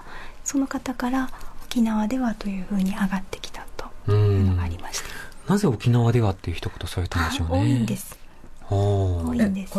[0.43, 1.29] その方から
[1.65, 5.53] 沖縄ではというふうに上がってきたとういうのんがありました。
[5.53, 7.59] なぜ沖縄ではっていう一言添えたんでしょうね。
[7.59, 8.19] 多いんです。
[8.69, 9.73] 多いんです。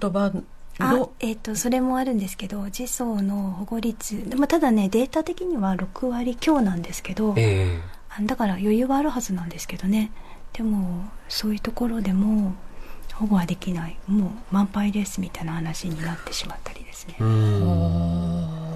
[0.00, 0.32] 言葉
[0.78, 10.10] あの、えっ、と、それもあるんですけど、児相の保護率、まあ、ただね、データ的には6割強なんですけど、えあだから余裕はあるはずなんですけどね。
[10.52, 12.54] でも、そういうところでも、
[13.14, 13.96] 保護はできない。
[14.06, 17.22] もう満杯ですみたいな話になってしまったりですねえ。
[17.22, 18.66] うん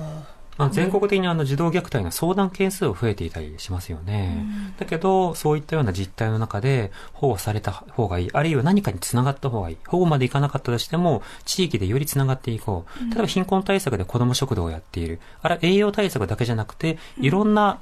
[0.61, 4.44] まあ、全国的にあの児童虐待の相談件数は増えていたりしますよね。
[4.79, 9.79] だけど、そういったような実態の中で保護された方がいい、あるいは何かにつながった方がいい。
[9.87, 13.11] 保護までいかなかったとしても、地域でよりつながっていこう。
[13.11, 15.18] 例えば貧困対策で子ども食堂をやっている。
[15.40, 17.79] あれは栄養対策だけじゃなくて、いろんな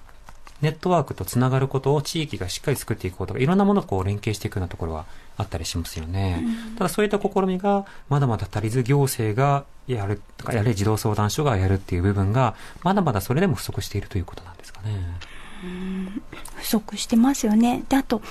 [0.60, 6.44] ネットワークとつながることを地域がしっかり作っていこうとか、いろんなものをこう連携していくようなところはあったりしますよね。
[6.76, 14.90] ただそういった試みがまだまだ足りず、行政がやる、とかやれ児童相談所がやるっていう部分が、まだまだそれでも不足しているということなんですかね。
[16.56, 17.84] 不足してますよね。
[17.88, 18.22] で、あと、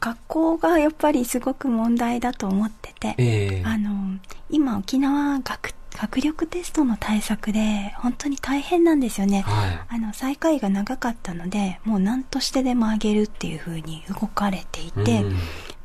[0.00, 4.18] 学校がやっぱりすごく問題だと思ってて、ええあの、
[4.50, 9.42] 今沖縄学、学力テストの対策で本当に大変なんですよね。
[9.42, 9.80] はい。
[9.88, 15.36] あの、最下位が長かったので、もう何としてでも上げるっていう風に動かれていて、うん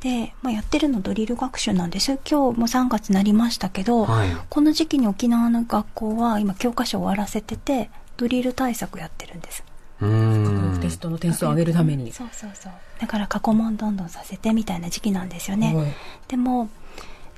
[0.02, 2.18] で、まあ、やってるのドリル学習なんです。
[2.28, 4.30] 今日も3月になりましたけど、はい。
[4.50, 9.64] この時期に沖縄の学校は今教科書を終わらせてて、ドリル対策やってるんです。
[10.02, 10.44] う学ん
[10.74, 12.12] 力テストの点数を上げるために。
[12.12, 12.72] そうそうそう。
[13.00, 15.76] だから過去問どんどんさせてみたいな時期なんですよね。
[15.76, 15.94] はい
[16.28, 16.70] でも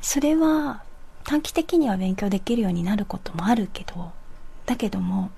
[0.01, 0.83] それは
[1.23, 4.12] 短期的には勉強できるようになることもあるけど
[4.65, 5.31] だけども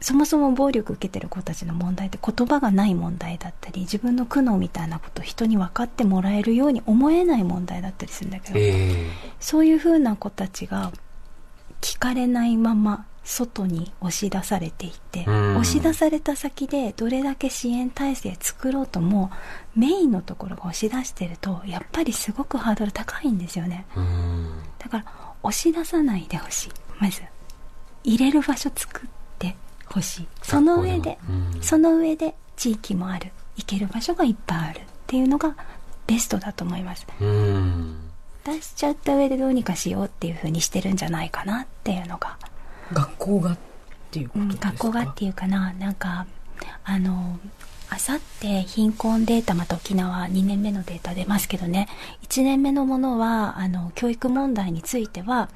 [0.00, 9.10] そもそも暴力受けてる子たちの問題って言葉がない問題だったり自分の苦悩みたいなことを人に分かってもらえるように思えない問題だったりするんだけど、え。
[9.40, 10.92] そういうふうな子たちが
[11.80, 15.56] 聞かれないまま外に押し出されていって、うん。
[15.58, 19.30] 押し出された先でどれだけ支援体制作ろうとも
[19.74, 23.84] メインのところが押し出してるとやっぱりすごくハードル高いんですよね。
[23.96, 24.50] えうん。
[24.78, 25.04] だから
[25.42, 26.70] 押し出さないでほしい。
[27.00, 27.22] まず
[28.04, 30.28] 入れる場所作ってほしい。
[30.42, 31.62] その上で、うん。
[31.62, 33.32] その上で地域もある。
[33.56, 34.78] 行ける場所がいっぱいある。
[34.78, 35.56] っていうのが
[36.06, 37.06] ベストだと思います。
[37.20, 37.96] うん。
[38.44, 42.38] 出しちゃった上でどうにかしようっていう風にしてるんじゃないかなっていうのが、
[42.92, 43.58] 学校がっ
[44.10, 45.72] ていうこうんとですか、学校がっていうかな。
[45.74, 46.26] なんか
[46.84, 47.38] あの
[47.88, 51.88] あさって貧困データまた沖縄2年目のデータ出ますけどね。
[52.28, 55.48] 1年目のものはあの教育問題については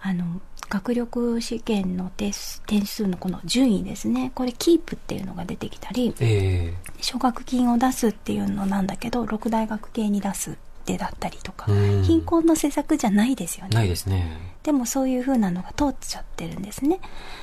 [0.00, 4.32] あの学力試験の点数のこの順位ですね。
[4.34, 6.74] これキープっていうのが出てきたりえ。
[7.00, 12.02] 奨学金を出すっていうのなんだけど六大学系に出すってだったりとかうん。
[12.02, 13.70] 貧困の施策じゃないですよね。
[13.72, 14.38] えないですね。
[14.62, 17.00] でもそういう風なのが通っちゃってるんですね。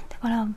[0.10, 0.48] だから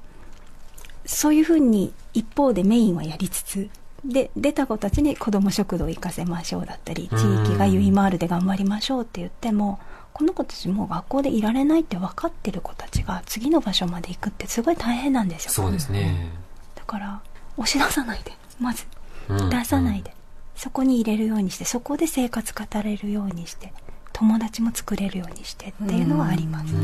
[1.07, 3.69] そういう風に一方でメインはやりつつ
[4.05, 9.79] で出た子たちに子ども食堂行かせましょうだったり地域がゆいまーるで頑張りましょうって言っても
[10.13, 15.51] この子たちもう学校でいられないって分かってる子たちが次の場所まで行くってすごい大変なんですよ。
[15.51, 16.29] そうですね。
[16.75, 17.21] だから
[17.57, 18.33] 押し出さないで。
[18.61, 18.85] まず
[19.29, 19.51] うん。
[19.51, 20.14] 出さないで、
[20.57, 23.73] そこに入れるようにしてそこで生活語れるようにして
[24.13, 26.75] 友達も作れるようにしてっていうのはあります、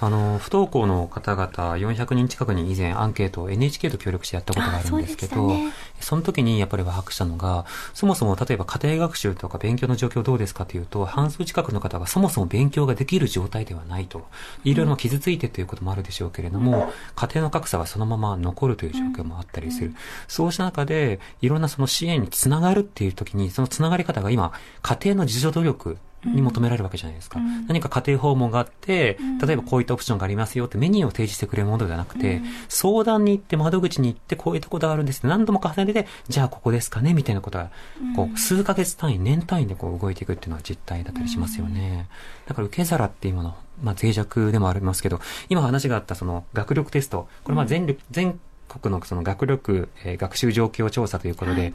[0.00, 7.64] あの、不登校の方々400人近くに以前アンケートを NHK と協力してやったことがあるんですけど、あそねその時にやっぱり把握したのが、
[7.94, 14.26] そもそも例えば家庭学習とか勉強の状況どうですかというと、半数近くの方がそもそも勉強ができる状態ではないと。
[14.64, 19.94] いろいろ傷ついてということもあるでしょうけれども、家庭の格差がそのまま残るという状況もあったりする。
[20.28, 27.38] そうした中で、いろんなその支援につながるっていう時に、そのつながり方が今、家庭の自助努力に求められるわけじゃないですか。
[27.68, 37.70] 何か家庭訪問があって、例えばこういったオプションがありますよってメニューを提示してくれるものではなくて、相談に行って窓口に行ってこういったことがあるんですって何度も重ねて、じゃあここですかねみたいなことが、
[38.16, 42.08] こう数ヶ月単位、年単位でこう動いていくっていうのが実態だったりしますよね。
[42.46, 51.72] だから受け皿っていうもの、まあ脆弱でもありますけど、今話があったその学力テスト、これまあ全力、全国のその学力、えー学習状況調査ということで、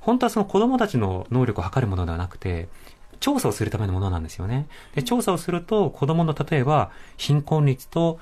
[0.00, 2.68] 本当はその子供たちの能力を測るものではなくて、
[3.22, 4.66] 調査をするためのものなんですよね。
[4.94, 8.18] で、調査をすると、子供の例えば、貧困率と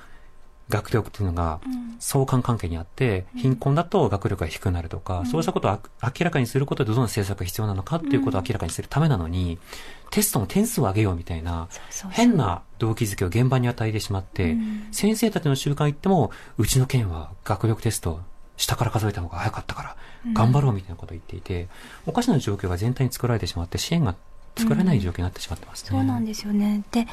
[0.69, 1.59] 学力っていうのが
[1.99, 9.57] 相関関係にあって、貧困だと学力が低くなるとか、そうしたことをあ明らかにすることでどの政策が必要なのかっていうことを明らかにするためなのに、
[10.11, 11.67] テストの点数を上げようみたいな、
[12.11, 14.55] 変な動機づけを現場に与えてしまって、
[14.91, 18.21] 先生たちの習慣行っても、うちの県は学力テスト、
[18.55, 19.95] 下から数えた方が早かったから、
[20.33, 21.67] 頑張ろうみたいなことを言っていて、
[22.05, 24.15] おかしな状況が全体に作られてしまって、支援が
[24.55, 25.89] 作れない状況になってしまってますね。
[25.89, 26.83] そうなんですよね。
[26.91, 27.07] で、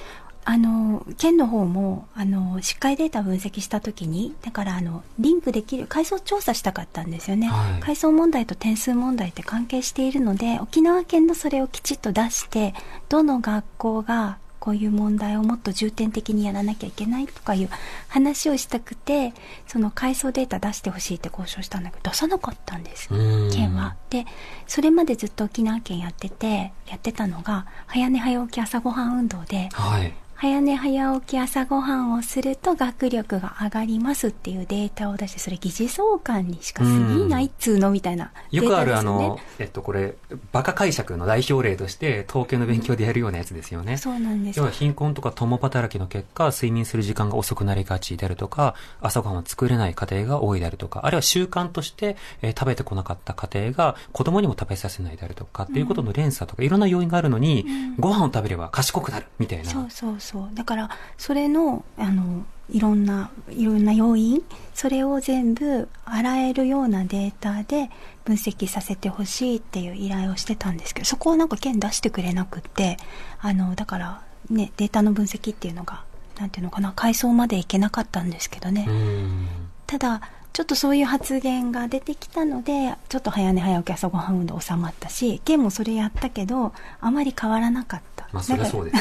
[0.50, 7.48] あの、県の方も、あの、しっかりデータを分析したときに、だから、あの、リンクできる、階層調査したかったんですよね。
[7.48, 12.72] はい階層問題と点数問題って関係しているので、沖縄県のそれをきちっと出して、
[13.10, 17.70] どの学校が、こういう問題をもっと重点的にやらなきゃいけないとかいう
[18.08, 19.32] 話をしたくて、
[19.66, 23.08] その階層データ出してほしいって交渉したんだけど、出さなかったんです。
[23.12, 23.96] うん県は。
[24.10, 24.26] で、
[24.66, 30.12] それまでずっと沖縄県やってて、やってたのが、早寝早起き朝ごはん運動で、はい。
[30.40, 39.02] 早寝早起き朝ごはんをすると学力が上がりますっていうデータを出して、それ疑似相関にしか過ぎないっつうのみたいなよくあるあ。
[39.02, 40.14] の、えっと、これ、
[40.52, 43.96] バカ解釈の代表例として、統計の勉強でやるようなやつですよね。
[43.96, 57.64] そうなんです要は貧困とか共働きの結果、睡眠する時間が遅くなりがちであるとか、朝ごはんを作れない家庭が多いであるとか、あるいは習慣として、えー食べてこなかった家庭が子供にも食べさせないであるとか、っていうことの連鎖とか、いろんな要因があるのに、
[57.98, 59.64] ご飯を食べれば賢くなる、みたいな。
[59.64, 60.48] そうそうそう。
[60.52, 64.42] だから、それの、あの、いろんな、いろんな要因、
[64.74, 67.90] それを全部洗えるようなデータで
[68.26, 72.98] 分析させてほしいっていう依頼をしてたんですけど、そこをなんか県出してくれなくって、
[73.40, 76.04] あの、だから、ね、データの分析っていうのが、
[76.38, 78.84] なんていうのかな、階層までいけなかったんですけどね。
[78.86, 79.48] うん。
[79.86, 80.20] ただ、
[80.58, 88.28] ちょっとそういう発言が出てきたので、ちょっと早寝早起き朝ごはん運動収まったし、県もそれやったけど、あまり変わらなかった。
[88.32, 88.96] まあ、そりゃそうです。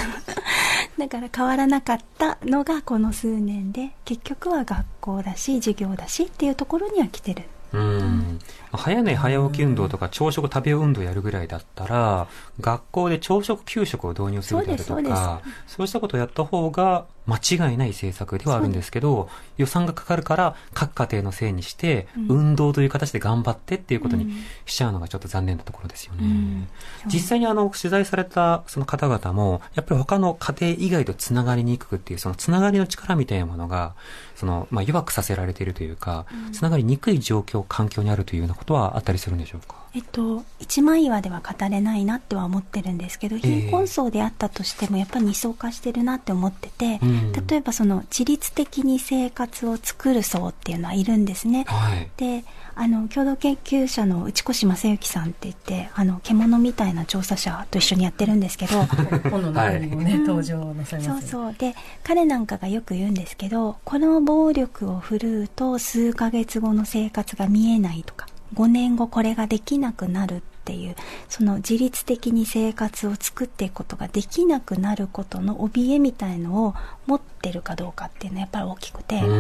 [1.00, 8.40] だから変わらなかったのがこの数年で結局は学校だし授業だしっていうところには来てるうん。
[8.72, 12.28] 早寝早起き運動とか朝食食べ運動やるぐらいだったら、
[12.62, 24.32] 学校で朝食給食を導入するであるとか、そうしたことをやった方が間違いない政策ではあるんですけど、予算がかかるから各家庭のせいにして、運動という形で頑張ってっていうことに
[24.66, 26.68] しちゃうのがちょっと残念なところですよね。
[27.06, 33.94] 実際にあの、取材されたその方々も、やっぱり他の家庭以外とつながりにくくっていう、そのつながりの力みたいなものが、
[34.36, 39.76] その、まあ、弱くさせられているというか、つながりにくい状況、環境にあるというようなことはあったりするんでしょうか？
[39.94, 47.32] えっと一枚岩では語れないなっては思ってるんですけど貧困層であったとしてもやっぱり二層化してるなって思ってて、うん。
[47.48, 52.10] 例えばその自律的に生活を作る層っていうのはいるんですね、はい。
[52.18, 52.44] で
[52.76, 58.84] あの共同研究者の内越正幸さんって言ってあの獣みたいな調査者と一緒にやってるんですけど
[59.32, 61.56] 本の中にもね、登場なさいそうますよそう。
[61.58, 70.96] で彼なんかがよく言うんですけどこの暴力を振るうと数ヶ月後の生活が見えないとか5年後これができなくなるっていう
[71.30, 76.76] その自律的に生活を作っていくことができなくなることの怯えみたいのを
[77.06, 79.34] 持ってるかどうかっていうのはやっぱり大きくて、う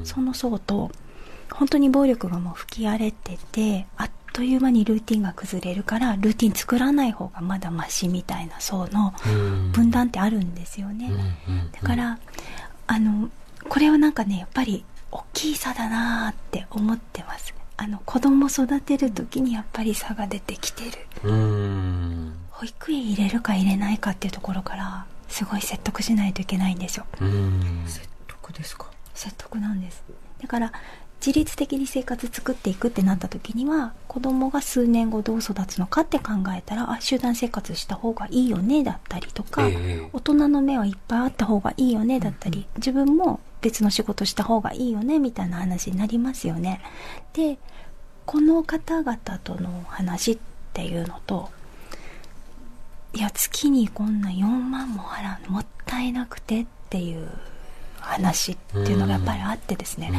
[0.04, 0.90] その層と
[1.50, 9.72] 本当に暴力がもう吹き荒れててあっという間にルーティンが崩れるからルーティン作らない方がまだマシみたいな層のうん。
[9.72, 11.10] 分断ってあるんですよね、
[11.72, 12.18] だから
[12.86, 13.30] あの
[13.68, 20.90] これはなんかねやっぱり大きい差だなーって思ってますあの子供育てる時にやっぱり差が出てきてる。
[21.24, 22.34] うーん。
[22.50, 27.06] 保育園入れるか入れないかっていうところからすごい説得しないといけないんですよ。
[27.20, 27.84] うーん。
[27.86, 28.86] どですか？
[29.14, 30.02] 説得なんです。
[30.40, 30.72] だから
[31.24, 40.08] 自律的に生活作っていくってなった時には子供が数年後どう育つのかって考えたらあ集団生活した方がいいよねだったりとか、ええ。
[40.12, 46.82] 大人の目はいっぱいあった方がいいよねだったり、自分も別の仕事した方がいいよねみたいな話になりますよね。
[47.32, 47.58] で
[48.26, 50.38] この方々との話っ
[50.74, 51.50] ていうのと
[53.14, 57.26] いや月にこんな4万も払うのもったいなくてっていう
[58.00, 60.12] 話っていうのがやっぱりあってですね、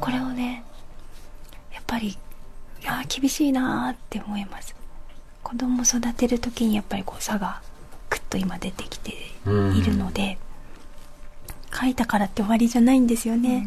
[0.00, 0.62] これをね
[1.72, 2.16] やっぱりい
[2.82, 4.76] や厳しいなーって思います。
[5.42, 7.60] 子供育てる時にやっぱりこう差が
[8.08, 10.38] ぐっと今出てきているので、
[11.74, 13.66] 書いたからって終わりじゃないんですよね、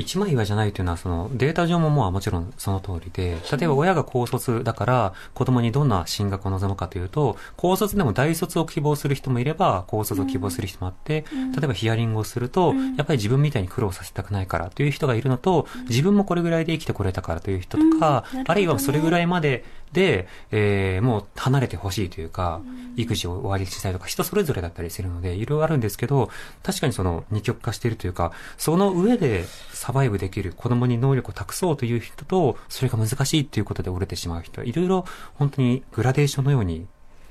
[0.00, 11.24] 一枚岩じゃないというのは、そのデータ上ももうもちろんその通りで、例えば親が高卒だから子供にどんな進学を望むかというと、高卒でも大卒を希望する人もいれば、高卒を希望する人もあって、
[11.56, 22.60] 例えばヒアリングをすると、やっぱり自分みたいに苦労させたくないからという人がいるのと、自分もこれぐらいで生きてこれたからという人とか、あるいはそれぐらいまでで、えーもう離れてほしいというか、
[22.96, 26.30] 育児を終わりにしたいとか、人それぞれだったりするので、いろいろあるんですけど、
[26.62, 29.44] 確かにその二極化しているというか、その上で
[29.90, 36.86] サバイブできる子供に能力を託そうという人と、それが難しいということで折れてしまう人、いろいろ本当にグラデーションのように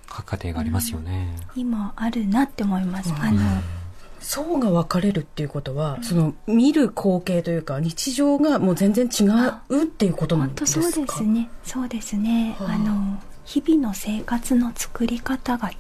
[0.10, 1.38] 各家庭がありますよね。
[1.55, 3.39] 今あるなって思います、あの
[4.20, 9.24] 層が分かれるっていうことは、その見る光景というか日常がもう全然違
[9.70, 10.82] うっていうことなん本ですか？
[10.82, 11.49] 当そうですね。
[11.64, 12.74] そうですね、はあ。
[12.74, 15.73] あの日々の生活の作り方が違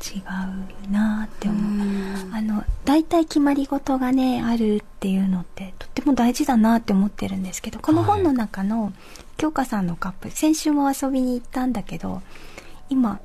[0.87, 2.33] うなって思う。
[2.33, 8.91] あの大体決まり事がねあるっていうのってとっても大事だなって思ってるんですけどこの本の中の
[9.37, 12.23] 京香さんのカップ先週も遊びに行ったんだけど
[12.89, 13.19] 今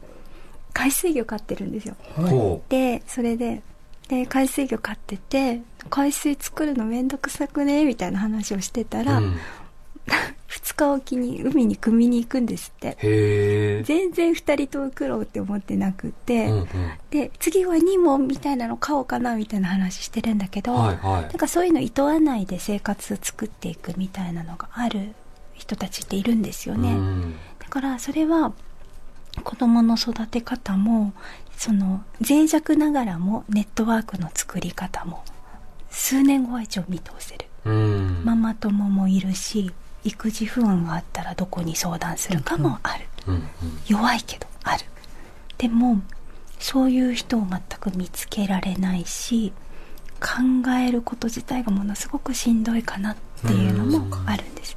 [0.74, 1.96] 海水魚飼ってるんですよ。
[2.14, 3.62] ほでそれで
[4.08, 9.04] で海水魚飼ってて海水作るのめんどくさくねみたいな話をしてたう。
[9.04, 9.38] ら、うん
[10.54, 12.96] 2日おきに海に汲みに行くんですって。
[13.84, 16.66] 全然2人とも苦労って思ってなくて、うんうん。
[17.10, 21.22] で次は2問みたいなの買おうかなみたいな話してるんだけど、はいはい。
[21.22, 25.14] なんかそういうのいとわないで生活作っていくみたいなのがある
[25.54, 27.34] 人たちっているんですよね、うん。
[27.58, 28.52] だからそれは
[29.42, 31.12] 子供の育て方も
[31.56, 35.24] その脆弱ながらもネットワークの作り方も
[35.90, 38.22] 数年後は一応見通せる、うん。
[38.24, 39.72] ママ友もいるし
[40.04, 43.42] 育児不安があったらどこに相談するかもある、うんうん。
[43.86, 44.84] 弱いけどある。
[45.58, 46.00] でも
[46.58, 49.52] そういう人を全く見つけられないし
[50.20, 54.76] 考えること自体がものすごくしんどいかなっていうのもあるんです、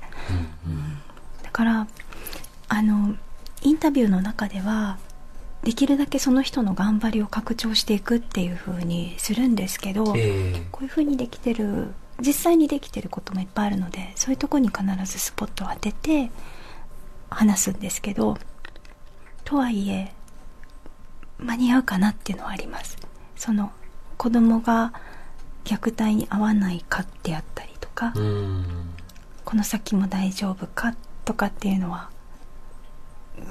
[1.44, 1.88] だから
[2.68, 3.16] あの
[3.62, 4.98] インタビューの中では
[5.64, 10.68] できるだけその人の頑張りを拡張していくっていう風にするんですけど、ええ。
[10.72, 16.32] こういう風にできてる実際にできてることもいっぱいあるのでそういうとこに必ずスポットを当てて
[17.30, 18.38] 話すんですけど
[19.44, 20.14] とはいえ
[21.38, 22.98] 間に合うかなっていうのはあります
[23.36, 23.72] その
[24.18, 24.94] 子供が
[25.66, 28.66] 虐待に合わないかであったりとか、うん。
[29.44, 30.94] この先も大丈夫か
[31.24, 32.10] とかっていうのは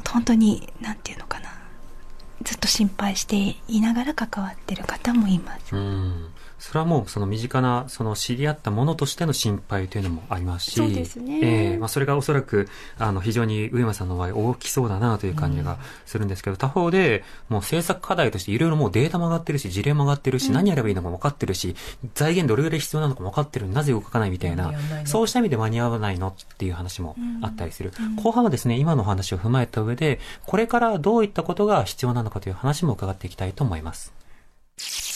[0.06, 1.48] 本当に何て言うのかな
[2.42, 6.28] ずっと心配していながら関わってる方もいます、うん。
[6.58, 11.40] それはもうその身近な、その知り合ったものとしての心配というのもありますし、そうですね。
[11.42, 21.76] ええまあそれがおそらく、あの、非常に上山さんの場合大きそうだなという感じがするんですけど、他方で、もう政策課題としていろいろもうデータも上がってるし、事例も上がってるし、何やればいいのかも分かってるし、
[22.14, 24.72] 財源どれぐらい必要なのかも分かってるなぜ動かないみたいな。
[25.04, 27.92] そうした意味で間に合わないのっていう話もあったりする。
[28.22, 34.12] 後半はですね、今のお話を踏まえた上で、これからどういったことが必要なのかという話も伺っていきたいと思います。
[34.78, 35.15] Session 22.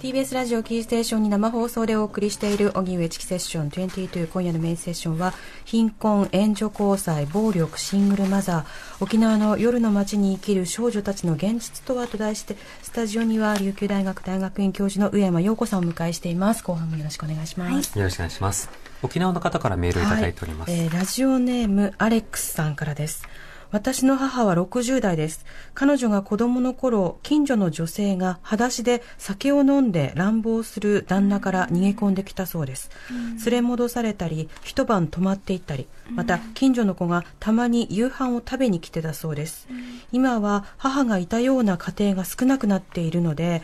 [0.00, 5.32] TBS ラジオキーステーションに生放送でお送りしている荻上チキセッション22今夜のメインセッションは
[5.64, 9.04] 貧困、援助交際、暴力、シングルマザー。
[9.04, 16.64] 沖縄の夜の街に生きる少女たちの現実とはと題してスタジオには琉球大学大学院教授の上山陽子さんをお迎えしています。
[16.64, 18.68] 後半もよろしくお願いします、よろしくお願いします。
[19.04, 20.70] 沖縄の方からメールをいただいております。
[20.72, 20.80] はい。
[20.80, 23.22] えーラジオネームアレックスさんからです。
[23.70, 25.44] 私の母は60代です。
[25.74, 32.90] 彼女が子供の頃、近所の女性が裸足で酒を飲んで乱暴する旦那から逃げ込んできたそうです。
[33.44, 39.68] 連れ戻されたり、一晩泊まっていったり、また近所の子がたまに夕飯を食べに来てたそうです。
[40.12, 43.62] 今は母がいたような家庭が少なくなっているので、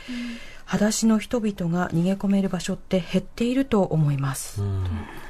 [0.72, 4.62] 裸足の人々が逃げ込める場所って減っていると思います。
[4.62, 4.86] うん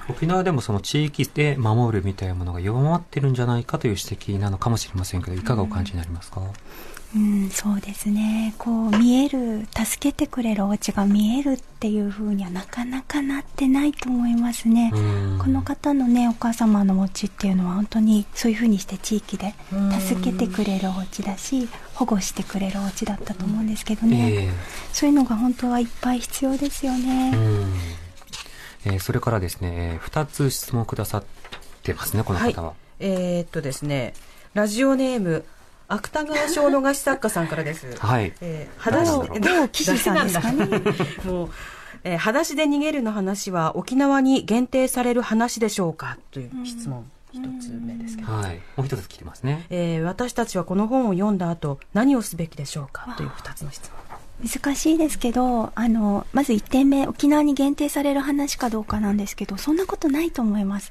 [0.09, 6.43] 沖縄でもその地域で守るみたいなものが弱まってるんじゃないかという指摘なのかもしれませんけど、いかがお感じになりますか、
[7.15, 8.55] うん、そうですね。
[8.59, 14.91] こう、見える、助けてくれるお家が見えるっていう風にはなかなかなってないと思いますね。
[14.93, 14.99] う
[15.37, 19.55] んこの方のね、お母様のお家っていうのは本当にそういう風にして地域で
[20.01, 24.47] 助けてくれるお家だし、保護してくれるお家だったと思うんですけどね。
[24.49, 24.51] え
[24.93, 27.33] そういうのが本当はいっぱい必要ですよえね。
[27.35, 27.75] うん
[28.85, 31.25] えーそれからですね、えー二つ質問くださっ
[31.83, 32.73] てますね、この方は。
[32.99, 34.15] えーっとですね、
[34.55, 35.45] ラジオネーム、
[35.89, 37.95] 芥川小の菓子作家さんからです。
[37.99, 38.33] はい。
[38.41, 40.93] えー、裸足誰某記事さんですかね誰なんだ
[41.25, 41.51] もう、
[42.05, 46.19] えー、裸足で逃げるの話は沖縄に限定される話でしょうか？
[46.31, 48.33] という質問、一つ目ですけど。
[48.33, 48.61] はい。
[48.77, 49.67] もう一つ聞いてますね。
[49.71, 53.15] えー私たちはこの本を読んだ後何をすべきでしょうか？
[53.17, 53.99] という二つの質問。
[54.45, 60.91] 難しいですけど、あの、まず1点目、沖縄に限定される話かどうかなんですけど、そんなことないと思います。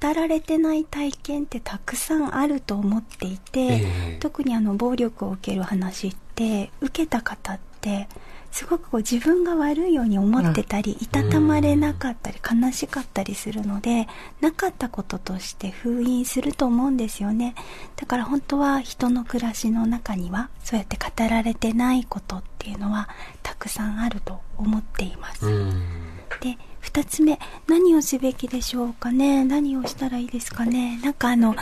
[0.00, 3.80] 語られてない体験ってたくさんあると思っていて、え
[4.16, 8.06] え特にあの、暴力を受ける話って、受けた方って、
[8.50, 14.08] すごくこう自分が悪いように思ってたり、いたたまれなかったり、悲しかったりするので、
[14.40, 17.54] なかったこととして封印すると思うんですよね。
[17.96, 23.08] だから本当は人の暮らしの中には、そうやって語られてないことっていうのは、
[23.42, 25.46] たくさんあると思っています。
[25.46, 25.82] うん。
[26.40, 31.54] で2つ目何をすべきでしょうかね何をしたらいいですかねなんかあの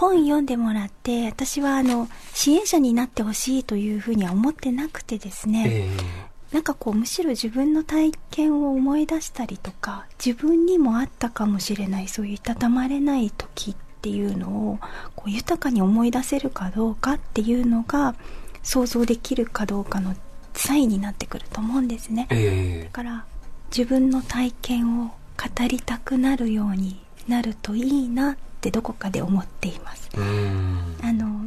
[0.00, 14.78] 本読んでもらって私はあの支援者になってほしいというふうには思ってなくてですね、えなんかこうむしろ自分の体験を思い出したりとか自分にもあったかもしれないそういういたたまれない時っていうのを
[15.14, 18.14] こう豊かに思い出せるかどうかっていうのが
[18.62, 20.16] 想像できるかどうかの
[20.54, 22.26] サインになってくると思うんですね。
[22.30, 22.84] ええ。
[22.84, 23.26] だから
[23.70, 30.10] 自分の体験を語りたくなるようになるといいなってどこかで思っています。
[31.02, 31.46] あの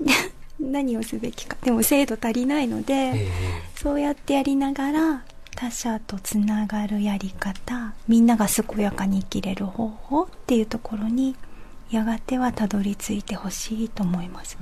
[0.60, 3.28] 何をすべきかでも精度足りないので、ええ
[3.76, 5.22] そうやってやりながら
[5.54, 11.36] 他者とつながるやり方みんなが健やかに生きれる方法っていうところに
[11.90, 14.58] やがてはたどり着いてほしいと思います。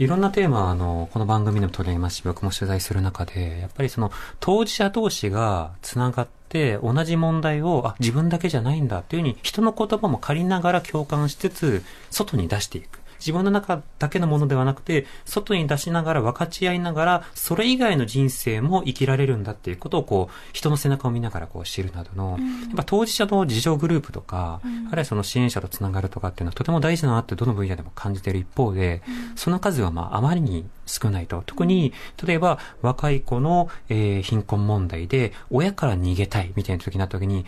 [0.00, 12.99] いろんなテーマあの、この番組でも取り上げますし、僕も取材する中で、やっぱりその、当事者同士が繋がって、同じ問題を、あ、自分だけじゃないんだっていうふうに、人の言葉も借りながら共感しつつ、外に出していく。
[13.20, 29.02] 自分の中だけのものではなくて、外に出しながら分かち合いながら、それ以外の人生も生きられるんだっていうことをこう、人の背中を見ながらこう知るなどの、やっぱ当事者の自助グループとか、あるいはその支援者とつながるとかっていうのはとても大事だなってどの分野でも感じている一方で、
[29.36, 31.42] その数はまああまりに少ないと。
[31.46, 31.92] 特に、
[32.24, 37.44] 例えば若い子の、えー貧困問題で親から逃げたいみたいな時になった時に、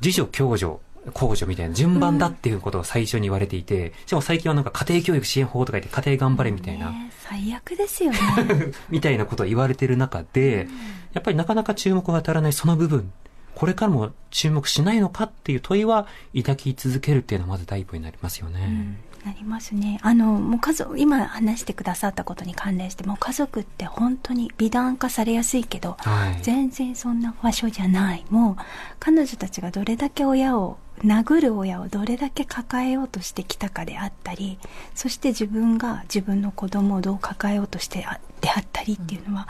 [0.00, 0.76] 自助共助、
[1.12, 8.18] 公助みたいな順番だっていうことを最初に言われていて、しかも最近はなんか家庭教育支援法とか言って家庭頑張れみたいな、ね最悪ですよね。
[8.90, 10.68] みたいなことを言われてる中で、
[11.14, 13.10] やっぱりなかなか注目が当たらないその部分、
[13.54, 18.98] これからも注目しないのかっていう問いは抱き続けるっていうのはまず第一歩になりますよね。
[19.24, 19.98] なりますね。
[20.02, 26.42] あの、もう家族、今話してくださったことに関連して、もう家族って本当に美談化されやすいけど、はい。
[26.42, 28.24] 全然そんな場所じゃない。
[28.28, 28.56] もう、
[28.98, 34.58] 彼女たちがどれだけ親を、殴る親をどれだけ抱えようとしてきたかであったり、
[34.94, 39.48] そして自分が自分の子供をどう抱えようとしてあであったりっていうのは、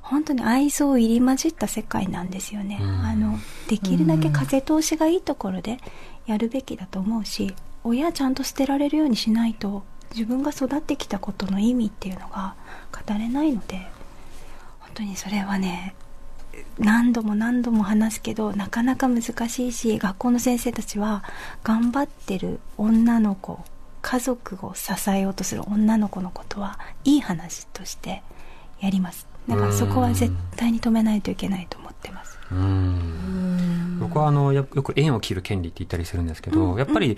[0.00, 2.78] 本当に愛想入り混じった世界なんですよね。
[2.80, 3.38] うんあの、
[3.68, 5.78] できるだけ風通しがいいところで
[6.26, 12.54] やるべきだと思うし、親ちゃんと捨てられるようにしないと、自分が育ってきたことの意味っていうのが
[12.92, 13.86] 語れないので、
[14.80, 15.94] 本当にそれはね、
[16.78, 21.24] 何度も何度も話すけどなかなか難しいし学校の先生たちは
[21.64, 23.60] 頑張ってる女の子
[24.02, 28.22] 家族を支えようとする女の子のことはいい話として
[28.80, 29.26] やります。
[29.48, 32.38] だからそこは絶対に止めないといけないと思ってます。
[32.50, 33.98] うん。
[34.00, 37.16] 僕はあの、よよく縁を切る権利って言ったりするんですけど、やっぱり、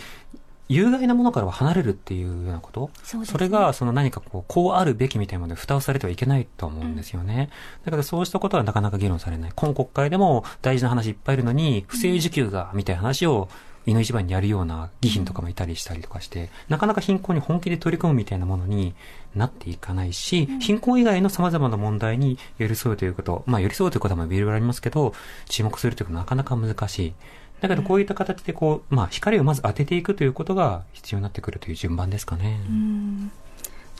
[0.69, 2.91] 有害なものからは離れるっていうようなこと？
[3.03, 7.51] そねれが、その何かこう、こうあるべきみたいなもので蓋をされてはいけないと思うんですよね。
[7.85, 9.53] だからそうしたことはなかなか議論されない。
[9.55, 13.49] 今国会でも大事な話いっぱいいるのに、不正受給が、みたいな話を、
[13.87, 18.95] 胃の一番にやるような議員とかもいたりしたりとかして、なかなか貧困に本気で取り組むみたいなものに
[19.35, 25.14] なっていかないし、貧困以外の様々な問題に寄り添うということ、まあ寄り添うということもいろいろありますけど、
[25.47, 27.14] 注目するということはなかなか難しい。
[27.61, 32.61] だけどこういった形でこう、まあ光をまず当てていくということが必要になってくるという順番ですかね。
[32.69, 33.31] うん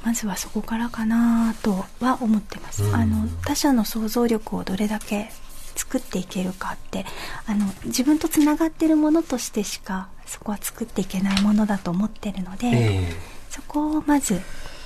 [0.05, 5.31] まずはそこからかなとは思ってます、うんあの他者の想像力をどれだけ
[5.75, 7.05] 作っていけるかって
[7.47, 13.13] あの自分とつながってるものとしてしかそこは作っていけないものだと思ってるので、え
[13.49, 14.41] そこをまず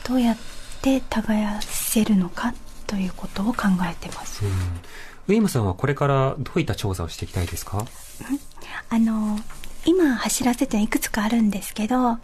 [0.08, 0.36] どうやっ
[0.82, 2.54] て耕せるのか
[2.86, 4.48] ということを考えてますえ。
[4.48, 4.54] うん。
[5.28, 7.86] 上山さんはこれからどういった調査をしていきたいですか？
[8.88, 9.38] あの
[9.84, 12.18] 今走らせていくつかあるんですけど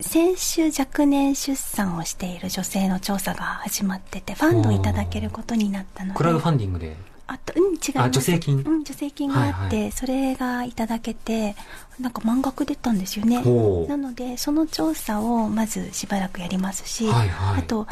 [0.00, 6.16] 先週若年出産をしている女性の調査が始まっててファンドをいただけることになったので。
[6.16, 6.96] クラウドファンディングで？
[7.26, 7.98] あとうん違います。
[7.98, 8.62] あ助成金？
[8.64, 11.54] うん助成金があって、はいそれがいただけて
[12.00, 13.42] なんか満額出たんですよね。
[13.86, 17.60] なのでその調査をまずしばらくやりますし、はいはい。
[17.60, 17.86] あと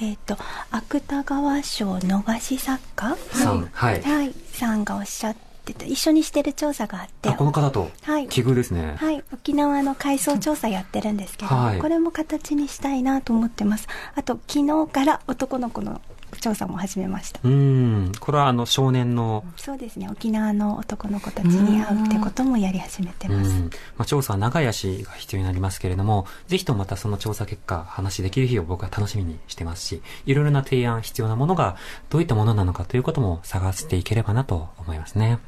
[0.00, 0.36] えっ、と
[0.70, 3.16] 芥川賞逃し作家？
[3.16, 3.68] さん。
[3.72, 4.02] はい。
[4.02, 5.84] はい、さんがおっしゃってた。
[5.84, 7.28] 一緒にしてる調査があって。
[7.28, 7.90] あ、この方と？
[8.02, 8.28] はい。
[8.28, 8.96] 奇遇ですね。
[8.98, 13.88] はい、沖縄の海藻調査やってるんですけど、はいこれも形にしたいなと思ってます。
[14.14, 16.00] あと、昨日から男の子の
[16.40, 17.40] 調査も始めました。
[17.42, 18.12] うん。
[18.20, 23.50] これはあの少年の、そうですね、沖縄の男の子たちに会うってこともやり始めてます。
[23.50, 23.62] うん。
[23.96, 31.76] まあ、調査は長い足が必要になりますけれども、ぜひともまたその調査結果、話できる日を僕は楽しみにしてますし、いろいろな提案、必要なものが
[32.10, 35.38] どういったものなのかということも探していければなと思いますね。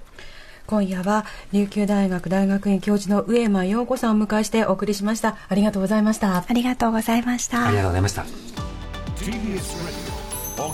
[0.67, 7.69] 今夜は琉球大学大学院教授の上間陽子さんをお迎えしてお送りしましたありがとうございましたありがとうございました。
[7.69, 10.16] ありがとうございました。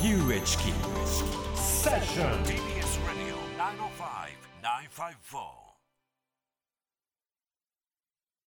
[0.03, 0.73] TBS Radio 荻上チキ
[1.55, 3.37] セッション TBS Radio
[4.61, 5.52] 905-954